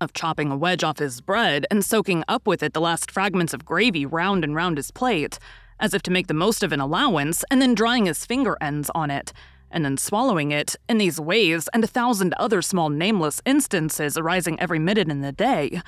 of 0.00 0.12
chopping 0.12 0.52
a 0.52 0.56
wedge 0.56 0.84
off 0.84 0.98
his 0.98 1.20
bread 1.20 1.66
and 1.70 1.84
soaking 1.84 2.22
up 2.28 2.46
with 2.46 2.62
it 2.62 2.72
the 2.72 2.80
last 2.80 3.10
fragments 3.10 3.52
of 3.52 3.64
gravy 3.64 4.06
round 4.06 4.44
and 4.44 4.54
round 4.54 4.76
his 4.76 4.92
plate, 4.92 5.38
as 5.80 5.92
if 5.92 6.02
to 6.02 6.12
make 6.12 6.28
the 6.28 6.34
most 6.34 6.62
of 6.62 6.72
an 6.72 6.80
allowance, 6.80 7.44
and 7.50 7.60
then 7.60 7.74
drying 7.74 8.06
his 8.06 8.24
finger 8.24 8.56
ends 8.60 8.88
on 8.94 9.10
it, 9.10 9.32
and 9.68 9.84
then 9.84 9.96
swallowing 9.96 10.52
it, 10.52 10.76
in 10.88 10.98
these 10.98 11.20
ways 11.20 11.68
and 11.72 11.82
a 11.82 11.88
thousand 11.88 12.34
other 12.34 12.62
small 12.62 12.88
nameless 12.88 13.42
instances 13.44 14.16
arising 14.16 14.60
every 14.60 14.78
minute 14.78 15.08
in 15.08 15.22
the 15.22 15.32
day 15.32 15.80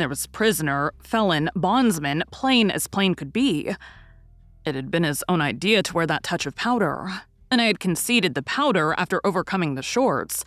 there 0.00 0.08
was 0.08 0.26
prisoner, 0.26 0.92
felon, 0.98 1.50
bondsman, 1.54 2.24
plain 2.30 2.70
as 2.70 2.86
plain 2.86 3.14
could 3.14 3.32
be. 3.32 3.74
It 4.64 4.74
had 4.74 4.90
been 4.90 5.04
his 5.04 5.24
own 5.28 5.40
idea 5.40 5.82
to 5.82 5.92
wear 5.94 6.06
that 6.06 6.22
touch 6.22 6.46
of 6.46 6.54
powder, 6.56 7.22
and 7.50 7.60
I 7.60 7.66
had 7.66 7.80
conceded 7.80 8.34
the 8.34 8.42
powder 8.42 8.94
after 8.98 9.24
overcoming 9.24 9.74
the 9.74 9.82
shorts. 9.82 10.44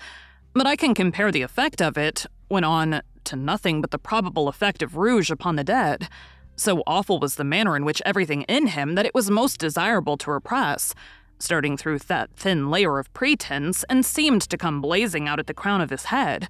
But 0.54 0.68
I 0.68 0.76
can 0.76 0.94
compare 0.94 1.32
the 1.32 1.42
effect 1.42 1.82
of 1.82 1.98
it, 1.98 2.26
went 2.50 2.66
on, 2.66 3.02
to 3.26 3.36
nothing 3.36 3.82
but 3.82 3.92
the 3.92 4.00
probable 4.00 4.48
effect 4.48 4.82
of 4.82 4.98
rouge 4.98 5.30
upon 5.32 5.56
the 5.56 5.64
dead. 5.64 6.10
So 6.56 6.84
awful 6.86 7.20
was 7.20 7.36
the 7.36 7.44
manner 7.44 7.76
in 7.76 7.86
which 7.86 8.02
everything 8.06 8.42
in 8.44 8.68
him 8.68 8.96
that 8.96 9.06
it 9.06 9.16
was 9.16 9.30
most 9.32 9.60
desirable 9.60 10.18
to 10.18 10.32
repress. 10.32 10.94
starting 11.40 11.78
through 11.78 12.00
that 12.00 12.30
thin 12.36 12.70
layer 12.70 13.00
of 13.00 13.12
pretense 13.14 13.84
and 13.90 14.06
seemed 14.06 14.42
to 14.42 14.58
come 14.58 14.82
blazing 14.82 15.28
out 15.28 15.40
at 15.40 15.48
the 15.48 15.54
crown 15.54 15.82
of 15.82 15.90
his 15.90 16.06
head. 16.06 16.48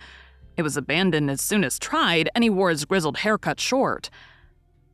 It 0.60 0.63
was 0.63 0.76
abandoned 0.76 1.32
as 1.32 1.39
soon 1.39 1.63
as 1.63 1.80
tried, 1.80 2.28
and 2.36 2.43
he 2.43 2.50
wore 2.50 2.69
his 2.69 2.84
grizzled 2.84 3.19
hair 3.19 3.38
cut 3.38 3.62
short. 3.62 4.10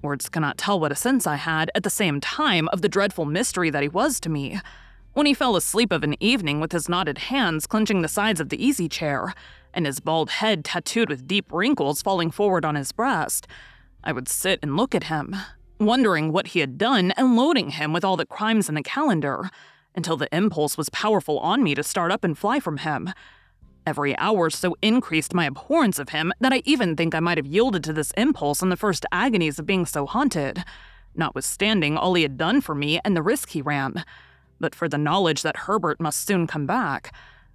Words 0.04 0.30
cannot 0.30 0.60
tell 0.60 0.80
what 0.80 0.91
a 0.91 0.95
sense 0.95 1.25
I 1.25 1.38
had 1.38 1.71
at 1.73 1.82
the 1.82 1.89
same 1.89 2.21
time 2.21 2.67
of 2.67 2.84
the 2.84 2.88
dreadful 2.88 3.25
mystery 3.25 3.71
that 3.71 3.82
he 3.82 3.89
was 3.89 4.19
to 4.19 4.30
me. 4.30 4.62
When 5.13 5.25
he 5.25 5.34
fell 5.34 5.56
asleep 5.56 5.91
of 5.91 6.04
an 6.04 6.17
evening 6.19 6.60
with 6.60 6.71
his 6.71 6.88
knotted 6.88 7.17
hands 7.17 7.65
clenching 7.65 8.04
the 8.04 8.08
sides 8.08 8.39
of 8.39 8.49
the 8.49 8.63
easy 8.63 8.88
chair, 8.88 9.34
and 9.73 9.88
his 9.88 9.99
bald 9.99 10.30
head 10.30 10.63
tattooed 10.63 11.10
with 11.10 11.28
deep 11.28 11.51
wrinkles 11.51 12.04
falling 12.04 12.30
forward 12.30 12.63
on 12.63 12.75
his 12.75 12.91
breast, 12.91 13.47
I 14.04 14.12
would 14.12 14.28
sit 14.28 14.60
and 14.62 14.78
look 14.78 14.93
at 14.93 15.06
him, 15.06 15.36
wondering 15.80 16.32
what 16.32 16.49
he 16.49 16.60
had 16.60 16.78
done 16.78 17.10
and 17.17 17.36
loading 17.36 17.71
him 17.71 17.91
with 17.91 18.06
all 18.06 18.17
the 18.17 18.28
crimes 18.28 18.69
in 18.69 18.75
the 18.75 18.84
calendar, 18.84 19.49
until 19.95 20.15
the 20.15 20.30
impulse 20.32 20.78
was 20.78 20.91
powerful 20.91 21.39
on 21.39 21.63
me 21.63 21.73
to 21.73 21.82
start 21.82 22.12
up 22.12 22.23
and 22.23 22.38
fly 22.38 22.60
from 22.60 22.78
him. 22.78 23.12
Every 23.85 24.17
hour 24.17 24.49
so 24.49 24.75
increased 24.81 25.35
my 25.35 25.45
abhorrence 25.45 25.99
of 25.99 26.09
him 26.09 26.33
that 26.39 26.51
I 26.51 26.63
even 26.65 26.95
think 26.95 27.13
I 27.13 27.19
might 27.19 27.37
have 27.37 27.45
yielded 27.45 27.83
to 27.83 27.93
this 27.93 28.11
impulse 28.17 28.63
in 28.63 28.69
the 28.69 28.77
first 28.77 29.05
agonies 29.11 29.59
of 29.59 29.67
being 29.67 29.85
so 29.85 30.07
haunted, 30.07 30.63
notwithstanding 31.13 31.95
all 31.95 32.15
he 32.15 32.23
had 32.23 32.37
done 32.37 32.61
for 32.61 32.73
me 32.73 32.99
and 33.05 33.15
the 33.15 33.21
risk 33.21 33.49
he 33.49 33.61
ran. 33.61 34.03
But 34.59 34.73
for 34.73 34.89
the 34.89 34.97
knowledge 34.97 35.43
that 35.43 35.57
Herbert 35.57 36.01
must 36.01 36.25
soon 36.25 36.47
come 36.47 36.65
back. 36.65 37.13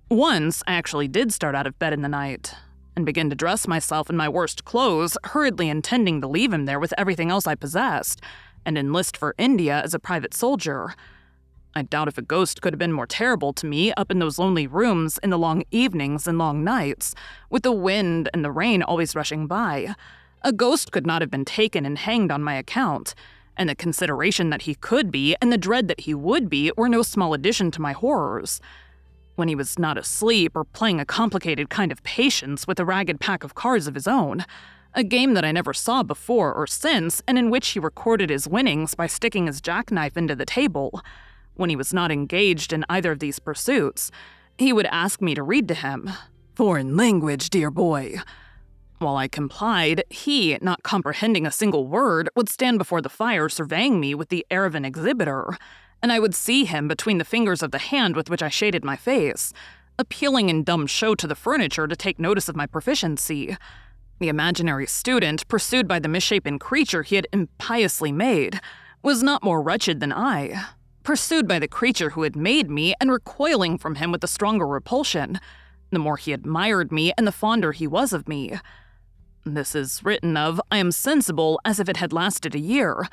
Once 0.09 0.63
I 0.69 0.75
actually 0.75 1.09
did 1.09 1.33
start 1.33 1.57
out 1.57 1.67
of 1.67 1.79
bed 1.81 1.93
in 1.93 2.03
the 2.03 2.09
night 2.09 2.55
and 2.95 3.05
begin 3.05 3.29
to 3.31 3.37
dress 3.37 3.67
myself 3.67 4.09
in 4.09 4.17
my 4.17 4.29
worst 4.29 4.65
clothes, 4.65 5.17
hurriedly 5.25 5.69
intending 5.69 6.21
to 6.21 6.29
leave 6.29 6.53
him 6.53 6.65
there 6.65 6.79
with 6.79 6.95
everything 6.97 7.31
else 7.31 7.47
I 7.47 7.57
possessed 7.57 8.21
and 8.65 8.79
enlist 8.79 9.17
for 9.17 9.35
India 9.37 9.81
as 9.83 9.95
a 9.95 9.99
private 9.99 10.35
soldier. 10.35 10.95
I 11.75 11.83
doubt 11.83 12.09
if 12.09 12.19
a 12.19 12.23
ghost 12.23 12.61
could 12.61 12.73
have 12.73 12.79
been 12.79 12.93
more 12.93 13.07
terrible 13.07 13.53
to 13.53 13.67
me 13.67 13.93
up 13.93 14.11
in 14.11 14.19
those 14.19 14.39
lonely 14.39 14.67
rooms 14.67 15.19
in 15.23 15.31
the 15.31 15.39
long 15.39 15.63
evenings 15.71 16.27
and 16.27 16.37
long 16.37 16.65
nights, 16.65 17.15
with 17.49 17.63
the 17.63 17.73
wind 17.73 18.29
and 18.35 18.45
the 18.45 18.51
rain 18.51 18.83
always 18.83 19.15
rushing 19.15 19.47
by. 19.47 19.95
A 20.43 20.53
ghost 20.53 20.91
could 20.91 21.07
not 21.07 21.23
have 21.23 21.31
been 21.31 21.45
taken 21.45 21.87
and 21.87 21.97
hanged 21.97 22.33
on 22.33 22.43
my 22.43 22.55
account, 22.55 23.15
and 23.57 23.69
the 23.69 23.77
consideration 23.77 24.51
that 24.51 24.63
he 24.63 24.75
could 24.75 25.13
be 25.13 25.37
and 25.41 25.53
the 25.53 25.59
dread 25.59 25.87
that 25.87 26.01
he 26.01 26.15
would 26.15 26.51
be 26.51 26.73
were 26.77 26.89
no 26.89 27.03
small 27.03 27.35
addition 27.35 27.71
to 27.71 27.81
my 27.81 27.93
horrors. 27.93 28.61
When 29.37 29.47
he 29.47 29.55
was 29.55 29.79
not 29.79 29.97
asleep 29.97 30.57
or 30.57 30.65
playing 30.65 30.99
a 30.99 31.05
complicated 31.05 31.71
kind 31.71 31.93
of 31.93 32.03
patience 32.03 32.67
with 32.67 32.81
a 32.81 32.85
ragged 32.85 33.21
pack 33.21 33.45
of 33.45 33.55
cards 33.55 33.87
of 33.87 33.95
his 33.95 34.09
own, 34.09 34.45
a 34.95 35.05
game 35.05 35.35
that 35.35 35.45
I 35.45 35.53
never 35.53 35.73
saw 35.73 36.03
before 36.03 36.53
or 36.53 36.67
since, 36.67 37.23
and 37.29 37.39
in 37.39 37.49
which 37.49 37.69
he 37.69 37.79
recorded 37.79 38.29
his 38.29 38.49
winnings 38.49 38.97
by 38.97 39.07
sticking 39.07 39.47
his 39.47 39.61
jackknife 39.61 40.17
into 40.17 40.35
the 40.35 40.45
table 40.45 41.01
when 41.61 41.71
he 41.71 41.77
was 41.77 41.93
not 41.93 42.11
engaged 42.11 42.73
in 42.73 42.85
either 42.89 43.13
of 43.13 43.19
these 43.19 43.39
pursuits, 43.39 44.11
he 44.59 44.73
would 44.73 44.87
ask 44.87 45.21
me 45.21 45.35
to 45.35 45.43
read 45.43 45.69
to 45.69 45.75
him. 45.75 46.11
Foreign 46.55 46.97
language, 46.97 47.51
dear 47.51 47.71
boy. 47.71 48.17
While 48.99 49.17
I 49.17 49.29
complied, 49.29 50.05
he, 50.11 50.59
not 50.61 50.83
comprehending 50.83 51.47
a 51.47 51.51
single 51.51 51.87
word, 51.87 52.29
would 52.35 52.49
stand 52.49 52.79
before 52.79 53.01
the 53.01 53.09
fire 53.09 53.49
surveying 53.49 54.01
me 54.01 54.15
with 54.15 54.31
the 54.31 54.45
air 54.51 54.65
of 54.65 54.75
an 54.75 54.85
exhibitor, 54.85 55.57
and 56.03 56.11
I 56.11 56.19
would 56.19 56.35
see 56.35 56.65
him 56.65 56.89
between 56.89 57.19
the 57.19 57.25
fingers 57.25 57.63
of 57.63 57.71
the 57.71 57.79
hand 57.79 58.17
with 58.17 58.29
which 58.29 58.43
I 58.43 58.49
shaded 58.49 58.85
my 58.85 58.97
face, 58.97 59.53
appealing 59.99 60.49
in 60.49 60.65
dumb 60.65 60.87
show 60.87 61.15
to 61.15 61.27
the 61.27 61.35
furniture 61.35 61.87
to 61.87 61.97
take 61.97 62.19
notice 62.19 62.49
of 62.49 62.57
my 62.57 62.67
proficiency. 62.67 63.57
The 64.19 64.29
imaginary 64.29 64.87
student, 64.87 65.47
pursued 65.49 65.87
by 65.87 65.99
the 65.99 66.09
misshapen 66.09 66.59
creature 66.59 67.03
he 67.03 67.17
had 67.17 67.27
impiously 67.33 68.13
made, 68.13 68.61
was 69.03 69.23
not 69.23 69.43
more 69.43 69.63
wretched 69.63 70.01
than 70.01 70.13
I 70.13 70.65
pursued 71.11 71.49
by 71.49 71.59
the 71.59 71.67
creature 71.67 72.11
who 72.11 72.23
had 72.23 72.37
made 72.37 72.71
me 72.71 72.95
and 73.01 73.11
recoiling 73.11 73.77
from 73.77 73.97
him 73.97 74.13
with 74.13 74.23
a 74.23 74.29
stronger 74.29 74.65
repulsion, 74.65 75.41
the 75.91 75.99
more 75.99 76.17
he 76.17 76.33
admired 76.33 76.93
me 76.93 77.13
and 77.19 77.27
the 77.27 77.33
fonder 77.33 77.73
he 77.73 77.85
was 77.85 78.13
of 78.13 78.29
me. 78.29 78.57
This 79.45 79.75
is 79.75 80.05
written 80.05 80.37
of, 80.37 80.61
I 80.71 80.77
am 80.77 80.93
sensible, 80.93 81.59
as 81.65 81.81
if 81.81 81.89
it 81.89 81.97
had 81.97 82.13
lasted 82.13 82.55
a 82.55 82.61
year. 82.61 83.09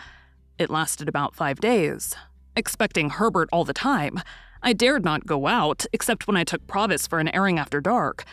It 0.59 0.69
lasted 0.69 1.09
about 1.09 1.33
five 1.33 1.59
days. 1.59 2.15
Expecting 2.55 3.09
Herbert 3.09 3.49
all 3.51 3.65
the 3.65 3.73
time, 3.73 4.21
I 4.61 4.73
dared 4.73 5.03
not 5.03 5.25
go 5.25 5.47
out, 5.47 5.87
except 5.91 6.27
when 6.27 6.37
I 6.37 6.43
took 6.43 6.67
Provis 6.67 7.09
for 7.09 7.17
an 7.17 7.29
airing 7.29 7.57
after 7.57 7.81
dark. 7.81 8.25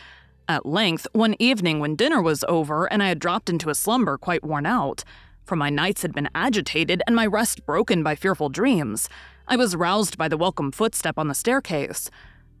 At 0.47 0.67
length, 0.67 1.07
one 1.13 1.35
evening 1.39 1.79
when 1.79 1.95
dinner 1.95 2.21
was 2.21 2.45
over 2.47 2.85
and 2.93 3.01
I 3.01 3.07
had 3.07 3.17
dropped 3.17 3.49
into 3.49 3.71
a 3.71 3.75
slumber 3.75 4.19
quite 4.19 4.43
worn 4.43 4.67
out, 4.67 5.03
for 5.43 5.55
my 5.55 5.71
nights 5.71 6.03
had 6.03 6.13
been 6.13 6.29
agitated 6.35 7.01
and 7.07 7.15
my 7.15 7.25
rest 7.25 7.65
broken 7.65 8.03
by 8.03 8.13
fearful 8.13 8.49
dreams, 8.49 9.09
I 9.47 9.57
was 9.57 9.75
roused 9.75 10.17
by 10.17 10.27
the 10.27 10.37
welcome 10.37 10.71
footstep 10.71 11.19
on 11.19 11.27
the 11.27 11.35
staircase. 11.35 12.09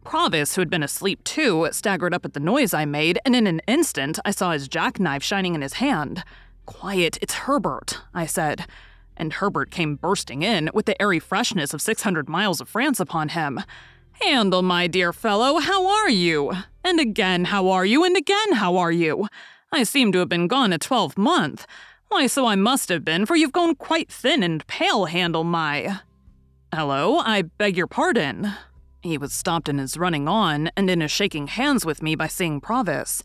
Provis, 0.05 0.53
who 0.53 0.61
had 0.61 0.69
been 0.69 0.83
asleep 0.83 1.23
too, 1.23 1.67
staggered 1.71 2.13
up 2.13 2.25
at 2.25 2.33
the 2.33 2.39
noise 2.39 2.75
I 2.75 2.85
made, 2.85 3.17
and 3.25 3.35
in 3.35 3.47
an 3.47 3.61
instant 3.67 4.19
I 4.23 4.29
saw 4.29 4.51
his 4.51 4.67
jackknife 4.67 5.23
shining 5.23 5.55
in 5.55 5.63
his 5.63 5.73
hand. 5.73 6.23
Quiet, 6.67 7.17
it's 7.23 7.33
Herbert, 7.33 8.01
I 8.13 8.27
said. 8.27 8.67
And 9.17 9.33
Herbert 9.33 9.71
came 9.71 9.95
bursting 9.95 10.43
in 10.43 10.69
with 10.75 10.85
the 10.85 11.01
airy 11.01 11.17
freshness 11.17 11.73
of 11.73 11.81
600 11.81 12.29
miles 12.29 12.61
of 12.61 12.69
France 12.69 12.99
upon 12.99 13.29
him. 13.29 13.61
Handel, 14.21 14.61
my 14.61 14.85
dear 14.85 15.11
fellow, 15.11 15.57
how 15.57 15.87
are 15.87 16.09
you? 16.09 16.51
And 16.83 16.99
again, 16.99 17.45
how 17.45 17.67
are 17.69 17.85
you? 17.85 18.05
And 18.05 18.15
again, 18.15 18.53
how 18.53 18.77
are 18.77 18.91
you? 18.91 19.27
I 19.71 19.83
seem 19.83 20.11
to 20.11 20.19
have 20.19 20.29
been 20.29 20.47
gone 20.47 20.71
a 20.71 20.77
twelvemonth. 20.77 21.65
Why, 22.09 22.27
so 22.27 22.45
I 22.45 22.55
must 22.55 22.89
have 22.89 23.03
been, 23.03 23.25
for 23.25 23.35
you've 23.35 23.51
grown 23.51 23.73
quite 23.73 24.11
thin 24.11 24.43
and 24.43 24.65
pale, 24.67 25.05
Handel, 25.05 25.43
my. 25.43 26.01
Hello, 26.75 27.19
I 27.19 27.43
beg 27.43 27.77
your 27.77 27.87
pardon. 27.87 28.51
He 29.01 29.17
was 29.17 29.31
stopped 29.31 29.69
in 29.69 29.77
his 29.77 29.95
running 29.95 30.27
on 30.27 30.69
and 30.75 30.89
in 30.89 30.99
his 30.99 31.09
shaking 31.09 31.47
hands 31.47 31.85
with 31.85 32.03
me 32.03 32.15
by 32.15 32.27
seeing 32.27 32.59
Provis. 32.59 33.21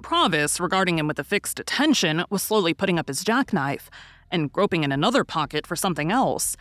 Provis, 0.00 0.60
regarding 0.60 1.00
him 1.00 1.08
with 1.08 1.18
a 1.18 1.24
fixed 1.24 1.58
attention, 1.58 2.24
was 2.30 2.44
slowly 2.44 2.72
putting 2.72 2.96
up 2.96 3.08
his 3.08 3.24
jackknife 3.24 3.90
and 4.30 4.52
groping 4.52 4.84
in 4.84 4.92
another 4.92 5.24
pocket 5.24 5.66
for 5.66 5.74
something 5.74 6.12
else. 6.12 6.56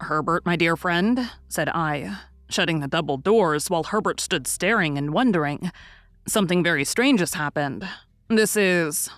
Herbert, 0.00 0.44
my 0.44 0.56
dear 0.56 0.76
friend, 0.76 1.30
said 1.46 1.68
I, 1.68 2.22
shutting 2.48 2.80
the 2.80 2.88
double 2.88 3.16
doors 3.16 3.70
while 3.70 3.84
Herbert 3.84 4.18
stood 4.18 4.48
staring 4.48 4.98
and 4.98 5.12
wondering. 5.12 5.70
Something 6.26 6.64
very 6.64 6.84
strange 6.84 7.20
has 7.20 7.34
happened. 7.34 7.88
This 8.26 8.56
is. 8.56 9.10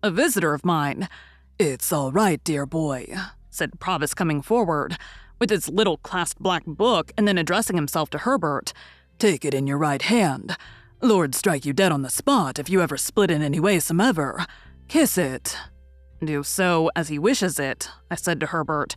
a 0.00 0.12
visitor 0.12 0.54
of 0.54 0.64
mine. 0.64 1.08
It's 1.58 1.92
all 1.92 2.12
right, 2.12 2.42
dear 2.44 2.66
boy, 2.66 3.12
said 3.50 3.80
Provis, 3.80 4.14
coming 4.14 4.42
forward 4.42 4.96
with 5.38 5.50
his 5.50 5.68
little 5.68 5.98
clasped 5.98 6.42
black 6.42 6.64
book 6.66 7.12
and 7.16 7.26
then 7.26 7.38
addressing 7.38 7.76
himself 7.76 8.10
to 8.10 8.18
Herbert. 8.18 8.72
Take 9.18 9.44
it 9.44 9.54
in 9.54 9.66
your 9.66 9.78
right 9.78 10.02
hand. 10.02 10.56
Lord 11.00 11.34
strike 11.34 11.66
you 11.66 11.72
dead 11.72 11.92
on 11.92 12.02
the 12.02 12.10
spot 12.10 12.58
if 12.58 12.70
you 12.70 12.80
ever 12.80 12.96
split 12.96 13.30
in 13.30 13.42
any 13.42 13.60
way 13.60 13.76
somever. 13.76 14.46
Kiss 14.88 15.18
it. 15.18 15.56
Do 16.24 16.42
so 16.42 16.90
as 16.96 17.08
he 17.08 17.18
wishes 17.18 17.58
it, 17.58 17.90
I 18.10 18.14
said 18.14 18.40
to 18.40 18.46
Herbert. 18.46 18.96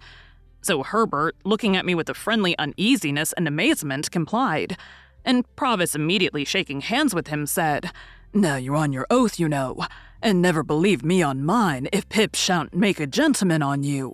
So 0.62 0.84
Herbert, 0.84 1.36
looking 1.44 1.76
at 1.76 1.86
me 1.86 1.96
with 1.96 2.10
a 2.10 2.14
friendly 2.14 2.58
uneasiness 2.58 3.34
and 3.34 3.48
amazement, 3.48 4.12
complied. 4.12 4.78
And 5.26 5.46
Provis, 5.56 5.96
immediately 5.96 6.46
shaking 6.46 6.82
hands 6.82 7.14
with 7.14 7.28
him, 7.28 7.46
said, 7.46 7.92
Now 8.34 8.56
you're 8.56 8.76
on 8.76 8.94
your 8.94 9.08
oath, 9.10 9.40
you 9.40 9.50
know, 9.50 9.86
and 10.22 10.42
never 10.42 10.64
believe 10.64 11.04
me 11.04 11.22
on 11.22 11.44
mine 11.44 11.90
if 11.92 12.08
Pip 12.10 12.36
shan't 12.36 12.74
make 12.74 13.00
a 13.00 13.08
gentleman 13.08 13.62
on 13.62 13.84
you. 13.84 14.14